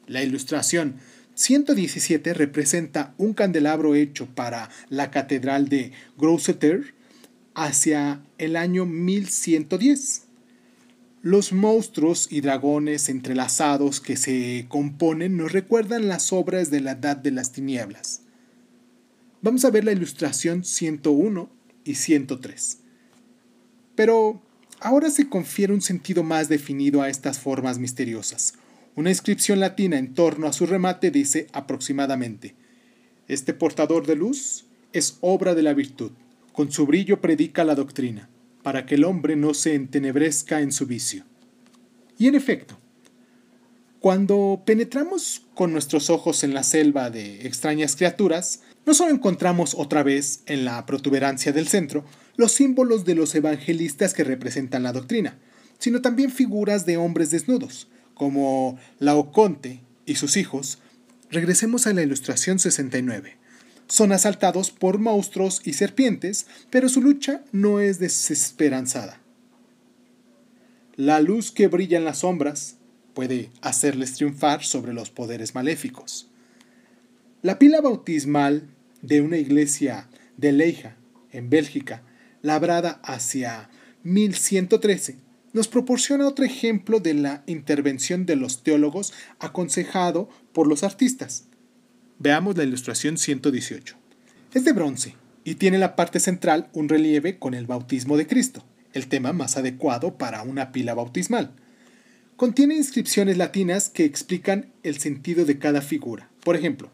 La 0.06 0.22
ilustración 0.22 0.96
117 1.34 2.34
representa 2.34 3.14
un 3.18 3.34
candelabro 3.34 3.94
hecho 3.94 4.26
para 4.26 4.70
la 4.88 5.10
catedral 5.10 5.68
de 5.68 5.92
Grosseter 6.18 6.94
hacia 7.54 8.22
el 8.38 8.56
año 8.56 8.86
1110. 8.86 10.24
Los 11.22 11.52
monstruos 11.52 12.28
y 12.30 12.40
dragones 12.40 13.08
entrelazados 13.08 14.00
que 14.00 14.16
se 14.16 14.66
componen 14.68 15.36
nos 15.36 15.52
recuerdan 15.52 16.08
las 16.08 16.32
obras 16.32 16.70
de 16.70 16.80
la 16.80 16.92
Edad 16.92 17.16
de 17.16 17.30
las 17.30 17.52
Tinieblas. 17.52 18.22
Vamos 19.40 19.64
a 19.64 19.70
ver 19.70 19.84
la 19.84 19.92
ilustración 19.92 20.64
101 20.64 21.61
y 21.84 21.94
103. 21.94 22.78
Pero 23.94 24.42
ahora 24.80 25.10
se 25.10 25.28
confiere 25.28 25.72
un 25.72 25.80
sentido 25.80 26.22
más 26.22 26.48
definido 26.48 27.02
a 27.02 27.08
estas 27.08 27.38
formas 27.38 27.78
misteriosas. 27.78 28.54
Una 28.94 29.10
inscripción 29.10 29.60
latina 29.60 29.98
en 29.98 30.14
torno 30.14 30.46
a 30.46 30.52
su 30.52 30.66
remate 30.66 31.10
dice 31.10 31.46
aproximadamente, 31.52 32.54
Este 33.28 33.54
portador 33.54 34.06
de 34.06 34.16
luz 34.16 34.66
es 34.92 35.18
obra 35.20 35.54
de 35.54 35.62
la 35.62 35.72
virtud, 35.72 36.12
con 36.52 36.70
su 36.70 36.86
brillo 36.86 37.20
predica 37.20 37.64
la 37.64 37.74
doctrina, 37.74 38.28
para 38.62 38.84
que 38.84 38.96
el 38.96 39.04
hombre 39.04 39.36
no 39.36 39.54
se 39.54 39.74
entenebrezca 39.74 40.60
en 40.60 40.72
su 40.72 40.86
vicio. 40.86 41.24
Y 42.18 42.28
en 42.28 42.34
efecto, 42.34 42.78
Cuando 44.02 44.64
penetramos 44.66 45.42
con 45.54 45.70
nuestros 45.70 46.10
ojos 46.10 46.42
en 46.42 46.54
la 46.54 46.64
selva 46.64 47.08
de 47.08 47.46
extrañas 47.46 47.94
criaturas, 47.94 48.62
no 48.84 48.94
solo 48.94 49.12
encontramos 49.12 49.76
otra 49.78 50.02
vez 50.02 50.42
en 50.46 50.64
la 50.64 50.84
protuberancia 50.86 51.52
del 51.52 51.68
centro 51.68 52.04
los 52.34 52.50
símbolos 52.50 53.04
de 53.04 53.14
los 53.14 53.32
evangelistas 53.36 54.12
que 54.12 54.24
representan 54.24 54.82
la 54.82 54.92
doctrina, 54.92 55.38
sino 55.78 56.02
también 56.02 56.32
figuras 56.32 56.84
de 56.84 56.96
hombres 56.96 57.30
desnudos, 57.30 57.86
como 58.14 58.76
Laoconte 58.98 59.82
y 60.04 60.16
sus 60.16 60.36
hijos. 60.36 60.80
Regresemos 61.30 61.86
a 61.86 61.92
la 61.92 62.02
ilustración 62.02 62.58
69. 62.58 63.36
Son 63.86 64.10
asaltados 64.10 64.72
por 64.72 64.98
monstruos 64.98 65.62
y 65.64 65.74
serpientes, 65.74 66.48
pero 66.70 66.88
su 66.88 67.02
lucha 67.02 67.44
no 67.52 67.78
es 67.78 68.00
desesperanzada. 68.00 69.20
La 70.96 71.20
luz 71.20 71.52
que 71.52 71.68
brilla 71.68 71.98
en 71.98 72.04
las 72.04 72.18
sombras 72.18 72.78
puede 73.14 73.50
hacerles 73.60 74.14
triunfar 74.14 74.64
sobre 74.64 74.92
los 74.92 75.10
poderes 75.10 75.54
maléficos. 75.54 76.28
La 77.42 77.58
pila 77.58 77.80
bautismal 77.80 78.68
de 79.02 79.20
una 79.20 79.36
iglesia 79.36 80.08
de 80.36 80.52
Leija, 80.52 80.96
en 81.30 81.50
Bélgica, 81.50 82.02
labrada 82.40 83.00
hacia 83.02 83.68
1113, 84.04 85.16
nos 85.52 85.68
proporciona 85.68 86.26
otro 86.26 86.44
ejemplo 86.44 87.00
de 87.00 87.14
la 87.14 87.42
intervención 87.46 88.26
de 88.26 88.36
los 88.36 88.62
teólogos 88.62 89.12
aconsejado 89.38 90.28
por 90.52 90.66
los 90.66 90.82
artistas. 90.82 91.44
Veamos 92.18 92.56
la 92.56 92.64
ilustración 92.64 93.18
118. 93.18 93.96
Es 94.54 94.64
de 94.64 94.72
bronce 94.72 95.14
y 95.44 95.56
tiene 95.56 95.78
la 95.78 95.96
parte 95.96 96.20
central 96.20 96.68
un 96.72 96.88
relieve 96.88 97.38
con 97.38 97.54
el 97.54 97.66
bautismo 97.66 98.16
de 98.16 98.26
Cristo, 98.26 98.64
el 98.92 99.08
tema 99.08 99.32
más 99.32 99.56
adecuado 99.56 100.16
para 100.16 100.42
una 100.42 100.72
pila 100.72 100.94
bautismal. 100.94 101.52
Contiene 102.42 102.74
inscripciones 102.74 103.36
latinas 103.36 103.88
que 103.88 104.04
explican 104.04 104.72
el 104.82 104.98
sentido 104.98 105.44
de 105.44 105.60
cada 105.60 105.80
figura. 105.80 106.28
Por 106.42 106.56
ejemplo, 106.56 106.90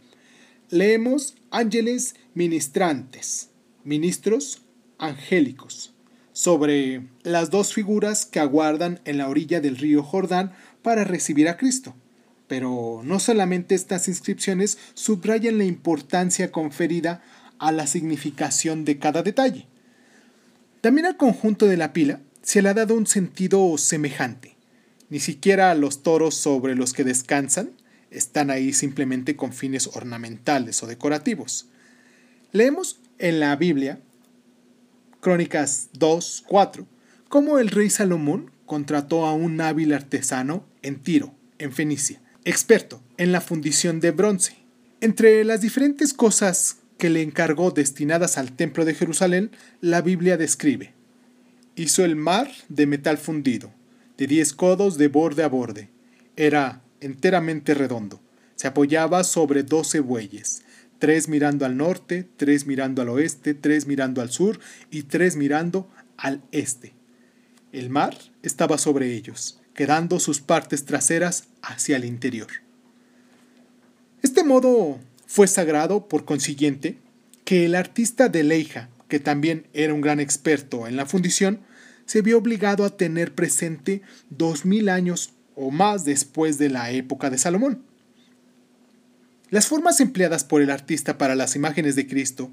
leemos 0.68 1.36
ángeles 1.50 2.16
ministrantes, 2.34 3.48
ministros 3.82 4.60
angélicos, 4.98 5.94
sobre 6.34 7.00
las 7.22 7.48
dos 7.48 7.72
figuras 7.72 8.26
que 8.26 8.40
aguardan 8.40 9.00
en 9.06 9.16
la 9.16 9.26
orilla 9.26 9.62
del 9.62 9.78
río 9.78 10.02
Jordán 10.02 10.52
para 10.82 11.04
recibir 11.04 11.48
a 11.48 11.56
Cristo. 11.56 11.94
Pero 12.46 13.00
no 13.02 13.18
solamente 13.18 13.74
estas 13.74 14.06
inscripciones 14.06 14.76
subrayan 14.92 15.56
la 15.56 15.64
importancia 15.64 16.52
conferida 16.52 17.22
a 17.58 17.72
la 17.72 17.86
significación 17.86 18.84
de 18.84 18.98
cada 18.98 19.22
detalle. 19.22 19.66
También 20.82 21.06
al 21.06 21.16
conjunto 21.16 21.64
de 21.64 21.78
la 21.78 21.94
pila 21.94 22.20
se 22.42 22.60
le 22.60 22.68
ha 22.68 22.74
dado 22.74 22.94
un 22.94 23.06
sentido 23.06 23.78
semejante. 23.78 24.57
Ni 25.10 25.20
siquiera 25.20 25.74
los 25.74 26.02
toros 26.02 26.34
sobre 26.34 26.74
los 26.74 26.92
que 26.92 27.04
descansan 27.04 27.70
están 28.10 28.50
ahí 28.50 28.72
simplemente 28.72 29.36
con 29.36 29.52
fines 29.52 29.88
ornamentales 29.94 30.82
o 30.82 30.86
decorativos. 30.86 31.68
Leemos 32.52 33.00
en 33.18 33.40
la 33.40 33.54
Biblia, 33.56 34.00
Crónicas 35.20 35.88
2, 35.94 36.44
4, 36.46 36.86
cómo 37.28 37.58
el 37.58 37.68
rey 37.68 37.90
Salomón 37.90 38.50
contrató 38.66 39.26
a 39.26 39.34
un 39.34 39.60
hábil 39.60 39.92
artesano 39.92 40.64
en 40.82 41.00
Tiro, 41.02 41.34
en 41.58 41.72
Fenicia, 41.72 42.20
experto 42.44 43.02
en 43.16 43.32
la 43.32 43.40
fundición 43.40 44.00
de 44.00 44.10
bronce. 44.10 44.56
Entre 45.00 45.44
las 45.44 45.60
diferentes 45.60 46.12
cosas 46.12 46.78
que 46.98 47.10
le 47.10 47.22
encargó 47.22 47.70
destinadas 47.70 48.38
al 48.38 48.52
templo 48.52 48.84
de 48.84 48.94
Jerusalén, 48.94 49.50
la 49.80 50.02
Biblia 50.02 50.36
describe. 50.36 50.92
Hizo 51.76 52.04
el 52.04 52.16
mar 52.16 52.50
de 52.68 52.86
metal 52.86 53.18
fundido, 53.18 53.72
de 54.18 54.26
diez 54.26 54.52
codos 54.52 54.98
de 54.98 55.08
borde 55.08 55.44
a 55.44 55.48
borde. 55.48 55.88
Era 56.36 56.82
enteramente 57.00 57.72
redondo. 57.72 58.20
Se 58.56 58.66
apoyaba 58.66 59.24
sobre 59.24 59.62
doce 59.62 60.00
bueyes, 60.00 60.62
tres 60.98 61.28
mirando 61.28 61.64
al 61.64 61.76
norte, 61.76 62.28
tres 62.36 62.66
mirando 62.66 63.00
al 63.00 63.08
oeste, 63.08 63.54
tres 63.54 63.86
mirando 63.86 64.20
al 64.20 64.30
sur 64.30 64.60
y 64.90 65.04
tres 65.04 65.36
mirando 65.36 65.88
al 66.16 66.42
este. 66.50 66.94
El 67.72 67.90
mar 67.90 68.18
estaba 68.42 68.78
sobre 68.78 69.14
ellos, 69.14 69.60
quedando 69.74 70.18
sus 70.18 70.40
partes 70.40 70.84
traseras 70.84 71.44
hacia 71.62 71.96
el 71.96 72.04
interior. 72.04 72.48
Este 74.22 74.42
modo 74.42 74.98
fue 75.26 75.46
sagrado, 75.46 76.08
por 76.08 76.24
consiguiente, 76.24 76.98
que 77.44 77.66
el 77.66 77.76
artista 77.76 78.28
de 78.28 78.42
Leija, 78.42 78.88
que 79.06 79.20
también 79.20 79.66
era 79.74 79.94
un 79.94 80.00
gran 80.00 80.18
experto 80.18 80.88
en 80.88 80.96
la 80.96 81.06
fundición, 81.06 81.60
se 82.08 82.22
vio 82.22 82.38
obligado 82.38 82.84
a 82.84 82.96
tener 82.96 83.34
presente 83.34 84.00
dos 84.30 84.64
mil 84.64 84.88
años 84.88 85.34
o 85.54 85.70
más 85.70 86.06
después 86.06 86.56
de 86.56 86.70
la 86.70 86.90
época 86.90 87.28
de 87.28 87.36
Salomón. 87.36 87.82
Las 89.50 89.66
formas 89.66 90.00
empleadas 90.00 90.42
por 90.42 90.62
el 90.62 90.70
artista 90.70 91.18
para 91.18 91.34
las 91.34 91.54
imágenes 91.54 91.96
de 91.96 92.06
Cristo, 92.06 92.50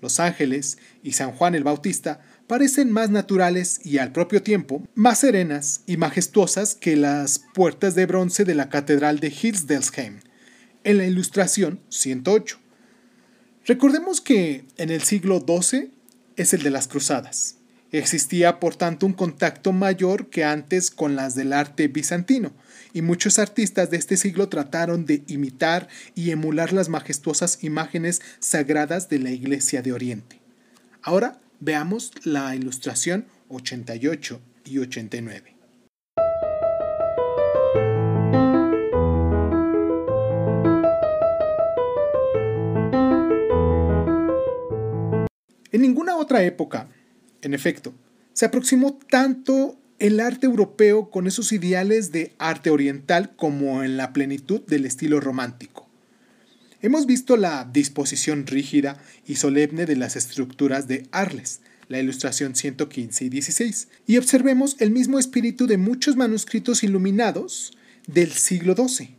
los 0.00 0.20
ángeles 0.20 0.78
y 1.02 1.12
San 1.12 1.32
Juan 1.32 1.56
el 1.56 1.64
Bautista 1.64 2.20
parecen 2.46 2.92
más 2.92 3.10
naturales 3.10 3.80
y 3.84 3.98
al 3.98 4.12
propio 4.12 4.40
tiempo 4.40 4.86
más 4.94 5.18
serenas 5.18 5.82
y 5.86 5.96
majestuosas 5.96 6.76
que 6.76 6.94
las 6.94 7.40
puertas 7.54 7.96
de 7.96 8.06
bronce 8.06 8.44
de 8.44 8.54
la 8.54 8.68
Catedral 8.68 9.18
de 9.18 9.30
Hildesheim, 9.30 10.20
en 10.84 10.98
la 10.98 11.06
ilustración 11.06 11.80
108. 11.88 12.60
Recordemos 13.66 14.20
que 14.20 14.64
en 14.76 14.90
el 14.90 15.02
siglo 15.02 15.44
XII 15.44 15.90
es 16.36 16.54
el 16.54 16.62
de 16.62 16.70
las 16.70 16.86
cruzadas. 16.86 17.56
Existía, 17.92 18.58
por 18.58 18.74
tanto, 18.74 19.04
un 19.04 19.12
contacto 19.12 19.70
mayor 19.70 20.30
que 20.30 20.44
antes 20.44 20.90
con 20.90 21.14
las 21.14 21.34
del 21.34 21.52
arte 21.52 21.88
bizantino, 21.88 22.52
y 22.94 23.02
muchos 23.02 23.38
artistas 23.38 23.90
de 23.90 23.98
este 23.98 24.16
siglo 24.16 24.48
trataron 24.48 25.04
de 25.04 25.22
imitar 25.26 25.88
y 26.14 26.30
emular 26.30 26.72
las 26.72 26.88
majestuosas 26.88 27.62
imágenes 27.62 28.22
sagradas 28.40 29.10
de 29.10 29.18
la 29.18 29.30
Iglesia 29.30 29.82
de 29.82 29.92
Oriente. 29.92 30.40
Ahora 31.02 31.38
veamos 31.60 32.12
la 32.24 32.56
ilustración 32.56 33.26
88 33.48 34.40
y 34.64 34.78
89. 34.78 35.54
En 45.72 45.80
ninguna 45.80 46.16
otra 46.16 46.42
época 46.42 46.88
en 47.42 47.54
efecto, 47.54 47.92
se 48.32 48.46
aproximó 48.46 48.98
tanto 49.10 49.78
el 49.98 50.18
arte 50.18 50.46
europeo 50.46 51.10
con 51.10 51.26
esos 51.26 51.52
ideales 51.52 52.10
de 52.10 52.32
arte 52.38 52.70
oriental 52.70 53.36
como 53.36 53.84
en 53.84 53.96
la 53.96 54.12
plenitud 54.12 54.60
del 54.62 54.84
estilo 54.84 55.20
romántico. 55.20 55.88
Hemos 56.80 57.06
visto 57.06 57.36
la 57.36 57.68
disposición 57.72 58.46
rígida 58.46 59.00
y 59.26 59.36
solemne 59.36 59.86
de 59.86 59.94
las 59.94 60.16
estructuras 60.16 60.88
de 60.88 61.06
Arles, 61.12 61.60
la 61.88 62.00
ilustración 62.00 62.56
115 62.56 63.24
y 63.24 63.28
16, 63.28 63.88
y 64.08 64.16
observemos 64.16 64.74
el 64.80 64.90
mismo 64.90 65.20
espíritu 65.20 65.68
de 65.68 65.76
muchos 65.76 66.16
manuscritos 66.16 66.82
iluminados 66.82 67.76
del 68.08 68.32
siglo 68.32 68.74
XII. 68.74 69.14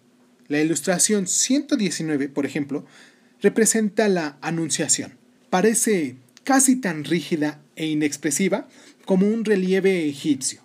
La 0.49 0.59
ilustración 0.59 1.27
119, 1.27 2.27
por 2.27 2.45
ejemplo, 2.45 2.85
representa 3.41 4.09
la 4.09 4.37
Anunciación. 4.41 5.13
Parece 5.49 6.17
casi 6.43 6.75
tan 6.75 7.05
rígida 7.05 7.62
e 7.75 7.87
inexpresiva 7.87 8.67
como 9.05 9.27
un 9.27 9.45
relieve 9.45 10.07
egipcio. 10.07 10.61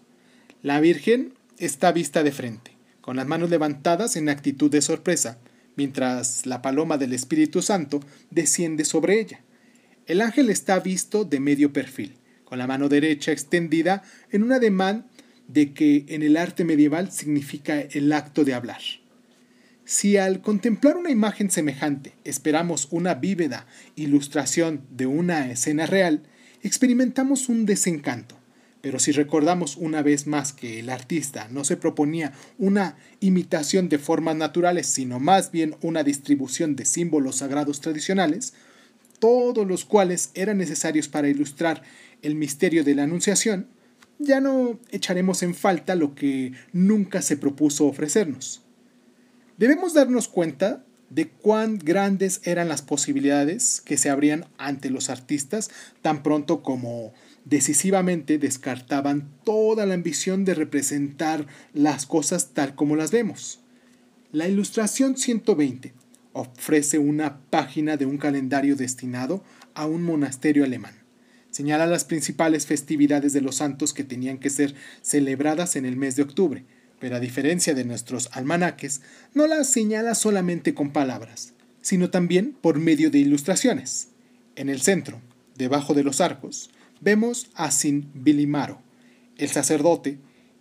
La 0.63 0.81
Virgen 0.81 1.35
está 1.59 1.93
vista 1.93 2.23
de 2.23 2.33
frente, 2.33 2.73
con 3.01 3.17
las 3.17 3.27
manos 3.27 3.51
levantadas 3.51 4.17
en 4.17 4.29
actitud 4.29 4.71
de 4.71 4.83
sorpresa, 4.83 5.39
mientras 5.77 6.47
la 6.47 6.63
paloma 6.63 6.99
del 6.99 7.13
Espíritu 7.13 7.63
Santo 7.63 8.01
desciende 8.31 8.85
sobre 8.85 9.21
ella. 9.21 9.41
El 10.07 10.21
ángel 10.21 10.51
está 10.51 10.81
visto 10.81 11.25
de 11.25 11.41
medio 11.41 11.73
perfil, 11.73 12.15
con 12.45 12.59
la 12.59 12.67
mano 12.67 12.89
derecha 12.89 13.31
extendida 13.31 14.03
en 14.31 14.43
un 14.43 14.53
ademán 14.53 15.07
de 15.49 15.73
que 15.73 16.05
en 16.09 16.23
el 16.23 16.37
arte 16.37 16.65
medieval 16.65 17.13
significa 17.13 17.81
el 17.81 18.13
acto 18.13 18.45
de 18.45 18.55
hablar. 18.55 18.81
Si 19.85 20.19
al 20.19 20.43
contemplar 20.43 20.97
una 20.97 21.11
imagen 21.11 21.51
semejante 21.51 22.13
esperamos 22.25 22.89
una 22.91 23.15
vívida 23.15 23.67
ilustración 23.97 24.83
de 24.91 25.07
una 25.07 25.51
escena 25.51 25.87
real, 25.87 26.23
experimentamos 26.63 27.49
un 27.49 27.67
desencanto. 27.67 28.37
Pero 28.81 28.99
si 29.01 29.11
recordamos 29.11 29.77
una 29.77 30.03
vez 30.03 30.27
más 30.27 30.53
que 30.53 30.79
el 30.79 30.91
artista 30.91 31.49
no 31.51 31.65
se 31.65 31.77
proponía 31.77 32.33
una 32.59 32.97
imitación 33.21 33.89
de 33.89 33.99
formas 33.99 34.37
naturales, 34.37 34.87
sino 34.87 35.19
más 35.19 35.51
bien 35.51 35.75
una 35.83 36.05
distribución 36.05 36.77
de 36.77 36.85
símbolos 36.85 37.37
sagrados 37.37 37.81
tradicionales, 37.81 38.55
todos 39.19 39.67
los 39.67 39.85
cuales 39.85 40.31
eran 40.35 40.59
necesarios 40.59 41.09
para 41.09 41.29
ilustrar 41.29 41.83
el 42.23 42.37
misterio 42.37 42.85
de 42.85 42.95
la 42.95 43.03
Anunciación, 43.03 43.67
ya 44.21 44.41
no 44.41 44.79
echaremos 44.91 45.43
en 45.43 45.55
falta 45.55 45.95
lo 45.95 46.15
que 46.15 46.53
nunca 46.73 47.23
se 47.23 47.37
propuso 47.37 47.87
ofrecernos. 47.87 48.63
Debemos 49.57 49.95
darnos 49.95 50.29
cuenta 50.29 50.85
de 51.11 51.29
cuán 51.29 51.79
grandes 51.79 52.41
eran 52.45 52.69
las 52.69 52.83
posibilidades 52.83 53.81
que 53.81 53.97
se 53.97 54.11
abrían 54.11 54.47
ante 54.59 54.91
los 54.91 55.11
artistas 55.11 55.71
tan 56.03 56.23
pronto 56.23 56.63
como 56.63 57.13
decisivamente 57.45 58.39
descartaban 58.39 59.31
toda 59.45 59.87
la 59.87 59.95
ambición 59.95 60.45
de 60.45 60.55
representar 60.55 61.47
las 61.73 62.05
cosas 62.05 62.51
tal 62.53 62.75
como 62.75 62.95
las 62.95 63.11
vemos. 63.11 63.61
La 64.33 64.49
ilustración 64.49 65.17
120 65.17 65.95
ofrece 66.35 66.99
una 66.99 67.41
página 67.51 67.97
de 67.97 68.05
un 68.05 68.19
calendario 68.19 68.77
destinado 68.77 69.43
a 69.75 69.87
un 69.87 70.03
monasterio 70.03 70.65
alemán. 70.65 70.95
Señala 71.51 71.87
las 71.87 72.05
principales 72.05 72.67
festividades 72.67 73.33
de 73.33 73.41
los 73.41 73.57
santos 73.57 73.95
que 73.95 74.05
tenían 74.05 74.39
que 74.39 74.51
ser 74.51 74.75
celebradas 75.01 75.77
en 75.77 75.87
el 75.87 75.97
mes 75.97 76.15
de 76.15 76.23
octubre, 76.23 76.65
pero 76.99 77.17
a 77.17 77.21
diferencia 77.21 77.75
de 77.75 77.85
nuestros 77.85 78.29
almanaques, 78.33 79.01
no 79.35 79.47
las 79.47 79.71
señala 79.71 80.15
solamente 80.15 80.75
con 80.75 80.91
palabras, 80.91 81.55
sino 81.81 82.11
también 82.11 82.57
por 82.61 82.79
medio 82.79 83.11
de 83.11 83.19
ilustraciones. 83.19 84.09
En 84.57 84.69
el 84.69 84.81
centro, 84.81 85.21
debajo 85.57 85.95
de 85.95 86.05
los 86.05 86.21
arcos, 86.21 86.71
vemos 87.01 87.51
a 87.55 87.71
Sin 87.71 88.11
Bilimaro, 88.15 88.81
el 89.37 89.49
sacerdote, 89.49 90.19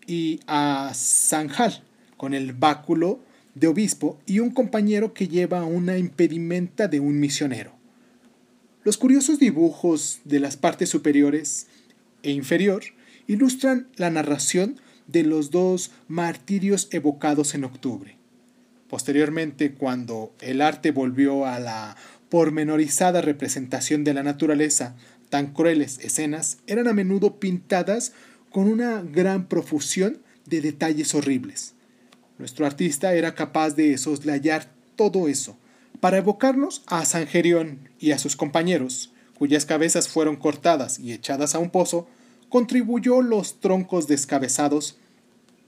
y 0.07 0.39
a 0.47 0.91
Sanjal, 0.95 1.83
con 2.15 2.33
el 2.33 2.53
báculo 2.53 3.19
de 3.53 3.67
obispo 3.67 4.19
y 4.25 4.39
un 4.39 4.51
compañero 4.51 5.13
que 5.13 5.27
lleva 5.27 5.65
una 5.65 5.97
impedimenta 5.97 6.87
de 6.87 6.99
un 6.99 7.19
misionero. 7.19 7.73
Los 8.83 8.97
curiosos 8.97 9.37
dibujos 9.37 10.21
de 10.23 10.39
las 10.39 10.55
partes 10.55 10.89
superiores 10.89 11.67
e 12.23 12.31
inferior 12.31 12.83
ilustran 13.27 13.87
la 13.97 14.09
narración 14.09 14.79
de 15.07 15.23
los 15.23 15.51
dos 15.51 15.91
martirios 16.07 16.87
evocados 16.91 17.55
en 17.55 17.63
octubre. 17.63 18.17
Posteriormente, 18.89 19.73
cuando 19.73 20.33
el 20.39 20.61
arte 20.61 20.91
volvió 20.91 21.45
a 21.45 21.59
la 21.59 21.97
pormenorizada 22.29 23.21
representación 23.21 24.03
de 24.03 24.13
la 24.13 24.23
naturaleza, 24.23 24.95
tan 25.29 25.53
crueles 25.53 25.99
escenas 25.99 26.57
eran 26.67 26.87
a 26.87 26.93
menudo 26.93 27.39
pintadas 27.39 28.13
con 28.51 28.67
una 28.67 29.01
gran 29.01 29.47
profusión 29.47 30.19
de 30.45 30.61
detalles 30.61 31.13
horribles. 31.13 31.73
Nuestro 32.37 32.65
artista 32.65 33.13
era 33.13 33.35
capaz 33.35 33.71
de 33.71 33.97
soslayar 33.97 34.71
todo 34.95 35.27
eso, 35.27 35.57
para 35.99 36.17
evocarnos 36.17 36.83
a 36.85 37.03
San 37.05 37.27
Gerión 37.27 37.89
y 37.99 38.11
a 38.11 38.19
sus 38.19 38.35
compañeros, 38.35 39.11
cuyas 39.37 39.65
cabezas 39.65 40.07
fueron 40.07 40.35
cortadas 40.35 40.99
y 40.99 41.11
echadas 41.11 41.55
a 41.55 41.59
un 41.59 41.69
pozo, 41.69 42.07
contribuyó 42.49 43.21
los 43.21 43.59
troncos 43.59 44.07
descabezados 44.07 44.97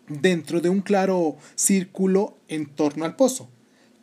dentro 0.08 0.62
de 0.62 0.70
un 0.70 0.82
claro 0.82 1.38
círculo 1.56 2.38
en 2.48 2.66
torno 2.66 3.06
al 3.06 3.16
pozo. 3.16 3.50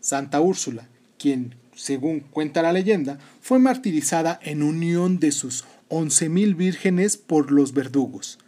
Santa 0.01 0.41
Úrsula, 0.41 0.89
quien, 1.19 1.57
según 1.75 2.21
cuenta 2.21 2.63
la 2.63 2.73
leyenda, 2.73 3.19
fue 3.41 3.59
martirizada 3.59 4.39
en 4.43 4.63
unión 4.63 5.19
de 5.19 5.33
sus 5.33 5.65
once 5.89 6.29
mil 6.29 6.55
vírgenes 6.55 7.17
por 7.17 7.51
los 7.51 7.73
verdugos. 7.73 8.39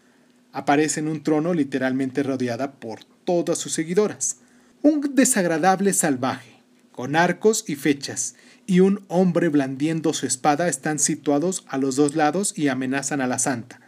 Aparece 0.52 1.00
en 1.00 1.08
un 1.08 1.22
trono 1.22 1.54
literalmente 1.54 2.22
rodeada 2.22 2.72
por 2.72 3.04
todas 3.24 3.58
sus 3.58 3.72
seguidoras. 3.72 4.38
Un 4.82 5.14
desagradable 5.14 5.92
salvaje, 5.92 6.62
con 6.92 7.16
arcos 7.16 7.64
y 7.66 7.74
fechas, 7.74 8.34
y 8.66 8.80
un 8.80 9.04
hombre 9.08 9.48
blandiendo 9.48 10.12
su 10.12 10.26
espada 10.26 10.68
están 10.68 10.98
situados 10.98 11.64
a 11.68 11.78
los 11.78 11.96
dos 11.96 12.14
lados 12.14 12.52
y 12.56 12.68
amenazan 12.68 13.20
a 13.20 13.26
la 13.26 13.38
santa. 13.38 13.80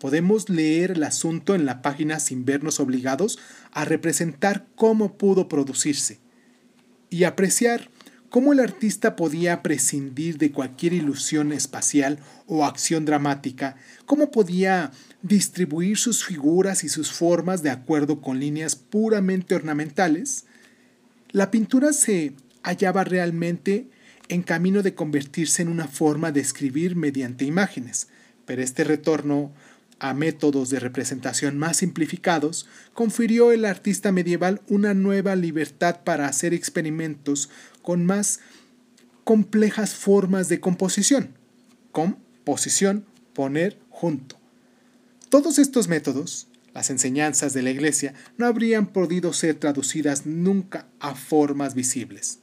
Podemos 0.00 0.48
leer 0.48 0.92
el 0.92 1.02
asunto 1.02 1.54
en 1.54 1.64
la 1.64 1.82
página 1.82 2.20
sin 2.20 2.44
vernos 2.44 2.80
obligados 2.80 3.38
a 3.72 3.84
representar 3.84 4.66
cómo 4.74 5.16
pudo 5.16 5.48
producirse 5.48 6.18
y 7.08 7.24
apreciar 7.24 7.90
cómo 8.28 8.52
el 8.52 8.60
artista 8.60 9.16
podía 9.16 9.62
prescindir 9.62 10.36
de 10.36 10.52
cualquier 10.52 10.92
ilusión 10.92 11.52
espacial 11.52 12.18
o 12.46 12.64
acción 12.64 13.04
dramática, 13.04 13.76
cómo 14.04 14.30
podía 14.30 14.90
distribuir 15.22 15.96
sus 15.96 16.24
figuras 16.24 16.84
y 16.84 16.88
sus 16.88 17.10
formas 17.12 17.62
de 17.62 17.70
acuerdo 17.70 18.20
con 18.20 18.38
líneas 18.38 18.76
puramente 18.76 19.54
ornamentales, 19.54 20.44
la 21.30 21.50
pintura 21.50 21.92
se 21.92 22.34
hallaba 22.62 23.04
realmente 23.04 23.88
en 24.28 24.42
camino 24.42 24.82
de 24.82 24.94
convertirse 24.94 25.62
en 25.62 25.68
una 25.68 25.88
forma 25.88 26.32
de 26.32 26.40
escribir 26.40 26.96
mediante 26.96 27.44
imágenes, 27.44 28.08
pero 28.44 28.62
este 28.62 28.84
retorno 28.84 29.52
a 29.98 30.14
métodos 30.14 30.70
de 30.70 30.80
representación 30.80 31.58
más 31.58 31.78
simplificados, 31.78 32.66
confirió 32.92 33.52
el 33.52 33.64
artista 33.64 34.12
medieval 34.12 34.60
una 34.68 34.94
nueva 34.94 35.36
libertad 35.36 36.00
para 36.04 36.28
hacer 36.28 36.54
experimentos 36.54 37.50
con 37.82 38.04
más 38.04 38.40
complejas 39.24 39.94
formas 39.94 40.48
de 40.48 40.60
composición. 40.60 41.30
Composición, 41.92 43.04
poner 43.32 43.78
junto. 43.90 44.36
Todos 45.30 45.58
estos 45.58 45.88
métodos, 45.88 46.46
las 46.74 46.90
enseñanzas 46.90 47.52
de 47.52 47.62
la 47.62 47.70
Iglesia, 47.70 48.14
no 48.36 48.46
habrían 48.46 48.86
podido 48.86 49.32
ser 49.32 49.56
traducidas 49.56 50.26
nunca 50.26 50.86
a 51.00 51.14
formas 51.14 51.74
visibles. 51.74 52.38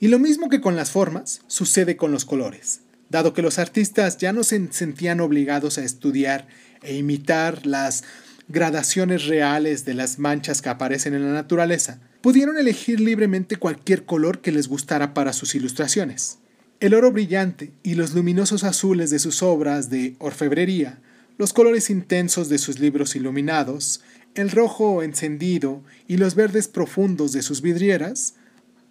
Y 0.00 0.08
lo 0.08 0.18
mismo 0.18 0.48
que 0.48 0.62
con 0.62 0.76
las 0.76 0.90
formas, 0.90 1.42
sucede 1.46 1.96
con 1.98 2.10
los 2.10 2.24
colores. 2.24 2.80
Dado 3.10 3.34
que 3.34 3.42
los 3.42 3.58
artistas 3.58 4.16
ya 4.16 4.32
no 4.32 4.44
se 4.44 4.72
sentían 4.72 5.20
obligados 5.20 5.76
a 5.76 5.84
estudiar 5.84 6.48
e 6.82 6.96
imitar 6.96 7.66
las 7.66 8.02
gradaciones 8.48 9.26
reales 9.26 9.84
de 9.84 9.92
las 9.92 10.18
manchas 10.18 10.62
que 10.62 10.70
aparecen 10.70 11.12
en 11.12 11.26
la 11.26 11.34
naturaleza, 11.34 12.00
pudieron 12.22 12.56
elegir 12.56 12.98
libremente 12.98 13.56
cualquier 13.56 14.06
color 14.06 14.40
que 14.40 14.52
les 14.52 14.68
gustara 14.68 15.12
para 15.12 15.34
sus 15.34 15.54
ilustraciones. 15.54 16.38
El 16.80 16.94
oro 16.94 17.12
brillante 17.12 17.72
y 17.82 17.94
los 17.94 18.14
luminosos 18.14 18.64
azules 18.64 19.10
de 19.10 19.18
sus 19.18 19.42
obras 19.42 19.90
de 19.90 20.16
orfebrería, 20.18 20.98
los 21.36 21.52
colores 21.52 21.90
intensos 21.90 22.48
de 22.48 22.56
sus 22.56 22.78
libros 22.78 23.16
iluminados, 23.16 24.00
el 24.34 24.50
rojo 24.50 25.02
encendido 25.02 25.82
y 26.08 26.16
los 26.16 26.34
verdes 26.34 26.68
profundos 26.68 27.32
de 27.32 27.42
sus 27.42 27.60
vidrieras, 27.60 28.34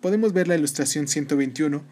podemos 0.01 0.33
ver 0.33 0.47
la 0.47 0.55
ilustración 0.55 1.07
121, 1.07 1.83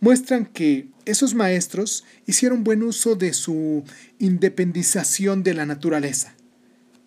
muestran 0.00 0.46
que 0.46 0.88
esos 1.04 1.34
maestros 1.34 2.04
hicieron 2.26 2.64
buen 2.64 2.82
uso 2.82 3.14
de 3.14 3.32
su 3.32 3.84
independización 4.18 5.42
de 5.42 5.54
la 5.54 5.66
naturaleza. 5.66 6.34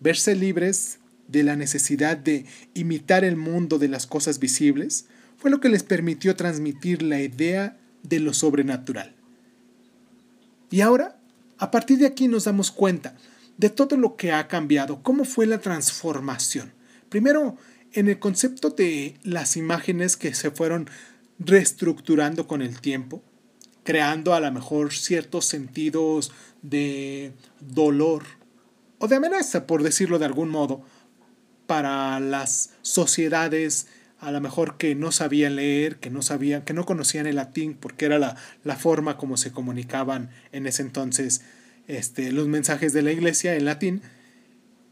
Verse 0.00 0.34
libres 0.34 0.98
de 1.28 1.44
la 1.44 1.56
necesidad 1.56 2.16
de 2.16 2.46
imitar 2.74 3.24
el 3.24 3.36
mundo 3.36 3.78
de 3.78 3.88
las 3.88 4.06
cosas 4.06 4.38
visibles 4.38 5.06
fue 5.36 5.50
lo 5.50 5.60
que 5.60 5.68
les 5.68 5.82
permitió 5.82 6.36
transmitir 6.36 7.02
la 7.02 7.20
idea 7.20 7.78
de 8.02 8.20
lo 8.20 8.34
sobrenatural. 8.34 9.14
Y 10.70 10.80
ahora, 10.80 11.18
a 11.58 11.70
partir 11.70 11.98
de 11.98 12.06
aquí 12.06 12.28
nos 12.28 12.44
damos 12.44 12.70
cuenta 12.70 13.16
de 13.56 13.70
todo 13.70 13.96
lo 13.96 14.16
que 14.16 14.32
ha 14.32 14.48
cambiado, 14.48 15.02
cómo 15.02 15.24
fue 15.24 15.46
la 15.46 15.58
transformación. 15.58 16.72
Primero, 17.08 17.56
en 17.92 18.08
el 18.08 18.18
concepto 18.18 18.70
de 18.70 19.16
las 19.22 19.56
imágenes 19.56 20.16
que 20.16 20.34
se 20.34 20.50
fueron 20.50 20.88
reestructurando 21.38 22.46
con 22.46 22.62
el 22.62 22.80
tiempo, 22.80 23.22
creando 23.84 24.34
a 24.34 24.40
lo 24.40 24.52
mejor 24.52 24.92
ciertos 24.92 25.46
sentidos 25.46 26.32
de 26.62 27.32
dolor 27.60 28.24
o 28.98 29.08
de 29.08 29.16
amenaza, 29.16 29.66
por 29.66 29.82
decirlo 29.82 30.18
de 30.18 30.26
algún 30.26 30.50
modo, 30.50 30.84
para 31.66 32.20
las 32.20 32.70
sociedades 32.82 33.86
a 34.18 34.30
lo 34.30 34.40
mejor 34.40 34.76
que 34.76 34.94
no 34.94 35.12
sabían 35.12 35.56
leer, 35.56 35.96
que 35.96 36.10
no 36.10 36.20
sabían, 36.20 36.62
que 36.62 36.74
no 36.74 36.84
conocían 36.84 37.26
el 37.26 37.36
latín, 37.36 37.74
porque 37.74 38.04
era 38.04 38.18
la, 38.18 38.36
la 38.64 38.76
forma 38.76 39.16
como 39.16 39.38
se 39.38 39.50
comunicaban 39.50 40.30
en 40.52 40.66
ese 40.66 40.82
entonces 40.82 41.40
este, 41.88 42.30
los 42.30 42.46
mensajes 42.46 42.92
de 42.92 43.02
la 43.02 43.12
iglesia 43.12 43.56
en 43.56 43.64
latín, 43.64 44.02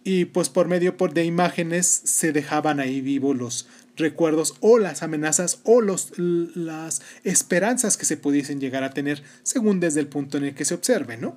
y 0.04 0.26
pues 0.26 0.48
por 0.48 0.68
medio 0.68 0.96
de 1.12 1.24
imágenes 1.24 1.86
se 1.86 2.32
dejaban 2.32 2.80
ahí 2.80 3.00
vivos 3.00 3.36
los 3.36 3.68
recuerdos 3.96 4.54
o 4.60 4.78
las 4.78 5.02
amenazas 5.02 5.60
o 5.64 5.80
los, 5.80 6.12
las 6.18 7.02
esperanzas 7.24 7.96
que 7.96 8.06
se 8.06 8.16
pudiesen 8.16 8.60
llegar 8.60 8.84
a 8.84 8.90
tener 8.90 9.22
según 9.42 9.80
desde 9.80 10.00
el 10.00 10.06
punto 10.06 10.38
en 10.38 10.44
el 10.44 10.54
que 10.54 10.64
se 10.64 10.74
observe, 10.74 11.16
¿no? 11.16 11.36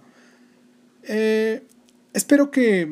Eh, 1.04 1.64
espero 2.14 2.52
que 2.52 2.88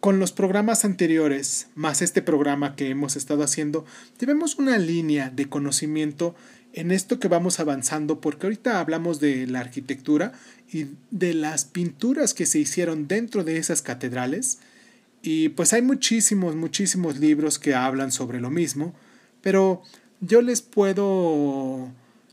con 0.00 0.18
los 0.18 0.32
programas 0.32 0.84
anteriores, 0.84 1.68
más 1.74 2.02
este 2.02 2.22
programa 2.22 2.76
que 2.76 2.90
hemos 2.90 3.16
estado 3.16 3.42
haciendo, 3.42 3.84
llevemos 4.18 4.56
una 4.56 4.78
línea 4.78 5.30
de 5.30 5.48
conocimiento 5.48 6.34
en 6.72 6.92
esto 6.92 7.18
que 7.18 7.28
vamos 7.28 7.60
avanzando, 7.60 8.20
porque 8.20 8.46
ahorita 8.46 8.78
hablamos 8.78 9.20
de 9.20 9.46
la 9.46 9.60
arquitectura 9.60 10.32
y 10.70 10.86
de 11.10 11.34
las 11.34 11.64
pinturas 11.64 12.34
que 12.34 12.46
se 12.46 12.58
hicieron 12.58 13.08
dentro 13.08 13.42
de 13.42 13.56
esas 13.56 13.82
catedrales, 13.82 14.58
y 15.22 15.50
pues 15.50 15.72
hay 15.72 15.82
muchísimos, 15.82 16.54
muchísimos 16.54 17.18
libros 17.18 17.58
que 17.58 17.74
hablan 17.74 18.12
sobre 18.12 18.40
lo 18.40 18.50
mismo, 18.50 18.94
pero 19.42 19.82
yo 20.20 20.42
les 20.42 20.62
puedo 20.62 21.90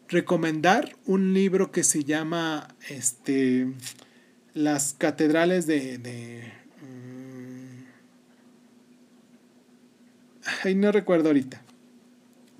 recomendar 0.07 0.95
un 1.05 1.33
libro 1.33 1.71
que 1.71 1.83
se 1.83 2.03
llama 2.03 2.75
este, 2.89 3.67
Las 4.53 4.93
catedrales 4.93 5.67
de... 5.67 5.97
de 5.97 6.53
mm, 6.81 7.83
ay, 10.63 10.75
no 10.75 10.91
recuerdo 10.91 11.29
ahorita. 11.29 11.61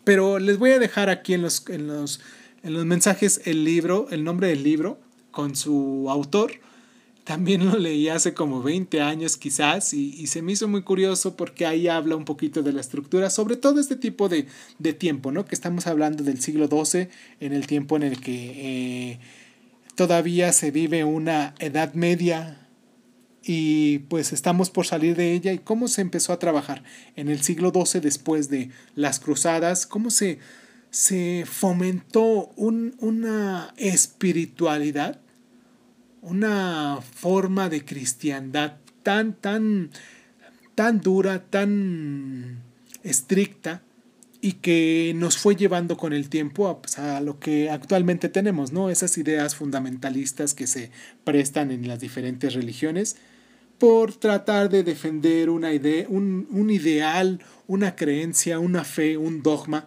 Pero 0.03 0.39
les 0.39 0.57
voy 0.57 0.71
a 0.71 0.79
dejar 0.79 1.09
aquí 1.09 1.33
en 1.33 1.41
los, 1.41 1.67
en 1.69 1.87
los, 1.87 2.21
en 2.63 2.73
los 2.73 2.85
mensajes 2.85 3.41
el 3.45 3.63
libro, 3.63 4.07
el 4.11 4.23
nombre 4.23 4.47
del 4.47 4.63
libro, 4.63 4.99
con 5.31 5.55
su 5.55 6.07
autor. 6.09 6.53
También 7.25 7.65
lo 7.65 7.79
leí 7.79 8.07
hace 8.07 8.35
como 8.35 8.61
20 8.61 9.01
años 9.01 9.35
quizás 9.35 9.95
y, 9.95 10.27
se 10.27 10.43
me 10.43 10.51
hizo 10.51 10.67
muy 10.67 10.83
curioso 10.83 11.35
porque 11.35 11.65
ahí 11.65 11.87
habla 11.87 12.15
un 12.15 12.23
poquito 12.23 12.61
de 12.61 12.71
la 12.71 12.81
estructura, 12.81 13.31
sobre 13.31 13.55
todo 13.55 13.79
este 13.79 13.95
tipo 13.95 14.29
de, 14.29 14.45
de 14.77 14.93
tiempo, 14.93 15.31
¿no? 15.31 15.43
Que 15.43 15.55
estamos 15.55 15.87
hablando 15.87 16.23
del 16.23 16.39
siglo 16.39 16.67
XII, 16.67 17.09
en 17.39 17.53
el 17.53 17.65
tiempo 17.65 17.95
en 17.95 18.03
el 18.03 18.21
que 18.21 19.09
eh, 19.11 19.19
todavía 19.95 20.53
se 20.53 20.69
vive 20.69 21.03
una 21.03 21.55
edad 21.57 21.95
media 21.95 22.67
y 23.41 23.99
pues 23.99 24.31
estamos 24.31 24.69
por 24.69 24.85
salir 24.85 25.15
de 25.15 25.33
ella 25.33 25.51
y 25.51 25.57
cómo 25.57 25.87
se 25.87 26.01
empezó 26.01 26.31
a 26.31 26.37
trabajar 26.37 26.83
en 27.15 27.29
el 27.29 27.41
siglo 27.41 27.73
XII 27.73 28.01
después 28.01 28.49
de 28.49 28.69
las 28.93 29.19
cruzadas, 29.19 29.87
cómo 29.87 30.11
se, 30.11 30.37
se 30.91 31.43
fomentó 31.47 32.51
una 32.55 33.73
espiritualidad, 33.77 35.21
una 36.25 36.99
forma 37.01 37.69
de 37.69 37.85
cristiandad 37.85 38.77
tan, 39.03 39.33
tan, 39.33 39.91
tan 40.73 40.99
dura, 40.99 41.45
tan 41.45 42.63
estricta 43.03 43.83
y 44.41 44.53
que 44.53 45.13
nos 45.15 45.37
fue 45.37 45.55
llevando 45.55 45.97
con 45.97 46.13
el 46.13 46.29
tiempo 46.29 46.67
a, 46.67 46.81
pues, 46.81 46.97
a, 46.97 47.21
lo 47.21 47.39
que 47.39 47.69
actualmente 47.69 48.27
tenemos, 48.27 48.71
¿no? 48.71 48.89
Esas 48.89 49.17
ideas 49.17 49.55
fundamentalistas 49.55 50.53
que 50.55 50.65
se 50.67 50.91
prestan 51.23 51.71
en 51.71 51.87
las 51.87 51.99
diferentes 51.99 52.53
religiones 52.53 53.17
por 53.77 54.13
tratar 54.13 54.69
de 54.69 54.83
defender 54.83 55.49
una 55.49 55.73
idea, 55.73 56.07
un, 56.09 56.47
un 56.49 56.71
ideal, 56.71 57.41
una 57.67 57.95
creencia, 57.95 58.57
una 58.57 58.83
fe, 58.83 59.17
un 59.17 59.43
dogma. 59.43 59.85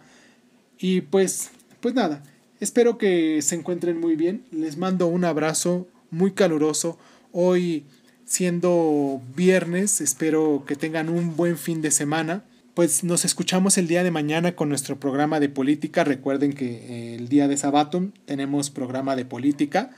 Y 0.77 1.01
pues, 1.01 1.49
pues 1.81 1.93
nada, 1.95 2.23
espero 2.61 2.97
que 2.97 3.41
se 3.41 3.55
encuentren 3.55 3.99
muy 3.99 4.15
bien. 4.15 4.45
Les 4.51 4.77
mando 4.77 5.07
un 5.07 5.25
abrazo 5.25 5.87
muy 6.11 6.31
caluroso. 6.31 6.97
Hoy 7.31 7.85
siendo 8.25 9.21
viernes, 9.35 10.01
espero 10.01 10.63
que 10.67 10.75
tengan 10.75 11.09
un 11.09 11.35
buen 11.35 11.57
fin 11.57 11.81
de 11.81 11.91
semana. 11.91 12.43
Pues 12.75 13.03
nos 13.03 13.25
escuchamos 13.25 13.77
el 13.77 13.87
día 13.87 14.03
de 14.03 14.11
mañana 14.11 14.55
con 14.55 14.69
nuestro 14.69 14.99
programa 14.99 15.39
de 15.39 15.49
política. 15.49 16.03
Recuerden 16.03 16.53
que 16.53 16.67
eh, 16.67 17.15
el 17.15 17.27
día 17.27 17.47
de 17.47 17.57
Sabatum 17.57 18.11
tenemos 18.25 18.69
programa 18.69 19.15
de 19.15 19.25
política. 19.25 19.91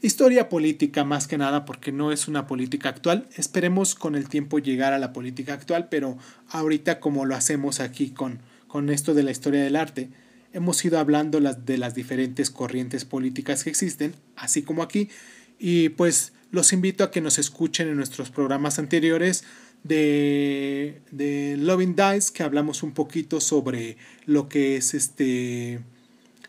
Historia 0.00 0.48
política 0.48 1.04
más 1.04 1.26
que 1.26 1.38
nada 1.38 1.64
porque 1.64 1.90
no 1.90 2.12
es 2.12 2.28
una 2.28 2.46
política 2.46 2.90
actual. 2.90 3.28
Esperemos 3.36 3.94
con 3.94 4.14
el 4.14 4.28
tiempo 4.28 4.58
llegar 4.58 4.92
a 4.92 4.98
la 4.98 5.12
política 5.12 5.54
actual, 5.54 5.88
pero 5.88 6.18
ahorita 6.50 7.00
como 7.00 7.24
lo 7.24 7.34
hacemos 7.34 7.80
aquí 7.80 8.10
con, 8.10 8.40
con 8.68 8.90
esto 8.90 9.14
de 9.14 9.24
la 9.24 9.32
historia 9.32 9.62
del 9.64 9.74
arte, 9.74 10.10
hemos 10.52 10.84
ido 10.84 10.98
hablando 10.98 11.40
las, 11.40 11.66
de 11.66 11.78
las 11.78 11.94
diferentes 11.94 12.50
corrientes 12.50 13.04
políticas 13.04 13.64
que 13.64 13.70
existen, 13.70 14.14
así 14.36 14.62
como 14.62 14.82
aquí, 14.82 15.08
y 15.58 15.90
pues 15.90 16.32
los 16.50 16.72
invito 16.72 17.04
a 17.04 17.10
que 17.10 17.20
nos 17.20 17.38
escuchen 17.38 17.88
en 17.88 17.96
nuestros 17.96 18.30
programas 18.30 18.78
anteriores 18.78 19.44
de, 19.82 21.00
de 21.10 21.56
Loving 21.58 21.96
Dice, 21.96 22.32
que 22.32 22.42
hablamos 22.42 22.82
un 22.82 22.92
poquito 22.92 23.40
sobre 23.40 23.96
lo 24.24 24.48
que 24.48 24.76
es 24.76 24.94
este, 24.94 25.80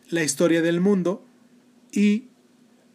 la 0.09 0.23
historia 0.23 0.61
del 0.61 0.81
mundo, 0.81 1.25
y 1.91 2.25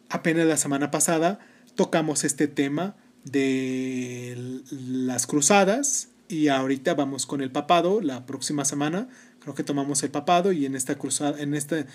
apenas 0.08 0.46
la 0.46 0.56
semana 0.56 0.90
pasada 0.90 1.40
tocamos 1.74 2.24
este 2.24 2.48
tema 2.48 2.96
de 3.24 4.62
las 4.70 5.26
cruzadas 5.26 6.08
y 6.28 6.48
ahorita 6.48 6.94
vamos 6.94 7.26
con 7.26 7.40
el 7.40 7.50
papado 7.50 8.00
la 8.00 8.26
próxima 8.26 8.64
semana. 8.64 9.08
Creo 9.40 9.54
que 9.54 9.64
tomamos 9.64 10.02
el 10.02 10.10
papado 10.10 10.52
y 10.52 10.66
en 10.66 10.76
esta 10.76 10.96
cruzada 10.96 11.40
en 11.40 11.54
esta 11.54 11.86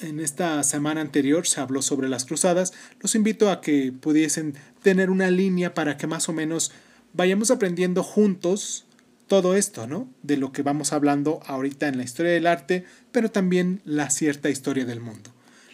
en 0.00 0.20
esta 0.20 0.62
semana 0.62 1.00
anterior 1.00 1.46
se 1.46 1.60
habló 1.60 1.82
sobre 1.82 2.08
las 2.08 2.24
cruzadas 2.24 2.72
los 3.00 3.14
invito 3.14 3.50
a 3.50 3.60
que 3.60 3.92
pudiesen 3.92 4.54
tener 4.82 5.10
una 5.10 5.30
línea 5.30 5.74
para 5.74 5.96
que 5.96 6.06
más 6.06 6.28
o 6.28 6.32
menos 6.32 6.72
vayamos 7.12 7.50
aprendiendo 7.50 8.02
juntos 8.02 8.84
todo 9.26 9.56
esto, 9.56 9.86
¿no? 9.86 10.08
De 10.22 10.36
lo 10.36 10.52
que 10.52 10.62
vamos 10.62 10.92
hablando 10.92 11.40
ahorita 11.46 11.88
en 11.88 11.96
la 11.96 12.04
historia 12.04 12.32
del 12.32 12.46
arte, 12.46 12.84
pero 13.10 13.30
también 13.30 13.80
la 13.84 14.10
cierta 14.10 14.50
historia 14.50 14.84
del 14.84 15.00
mundo. 15.00 15.30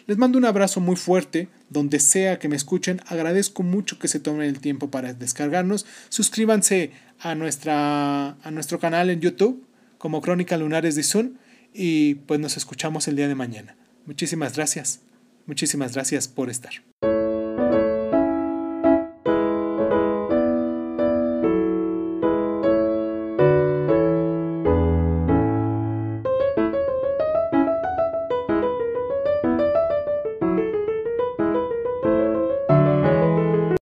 Les 0.07 0.17
mando 0.17 0.37
un 0.37 0.45
abrazo 0.45 0.79
muy 0.79 0.95
fuerte, 0.95 1.47
donde 1.69 1.99
sea 1.99 2.39
que 2.39 2.47
me 2.47 2.55
escuchen. 2.55 3.01
Agradezco 3.07 3.63
mucho 3.63 3.99
que 3.99 4.07
se 4.07 4.19
tomen 4.19 4.47
el 4.47 4.59
tiempo 4.59 4.89
para 4.89 5.13
descargarnos. 5.13 5.85
Suscríbanse 6.09 6.91
a, 7.19 7.35
nuestra, 7.35 8.29
a 8.41 8.51
nuestro 8.51 8.79
canal 8.79 9.09
en 9.09 9.21
YouTube 9.21 9.63
como 9.97 10.21
Crónica 10.21 10.57
Lunares 10.57 10.95
de 10.95 11.03
Sun 11.03 11.37
y 11.73 12.15
pues 12.15 12.39
nos 12.39 12.57
escuchamos 12.57 13.07
el 13.07 13.15
día 13.15 13.27
de 13.27 13.35
mañana. 13.35 13.75
Muchísimas 14.05 14.55
gracias. 14.55 15.01
Muchísimas 15.45 15.93
gracias 15.93 16.27
por 16.27 16.49
estar. 16.49 16.71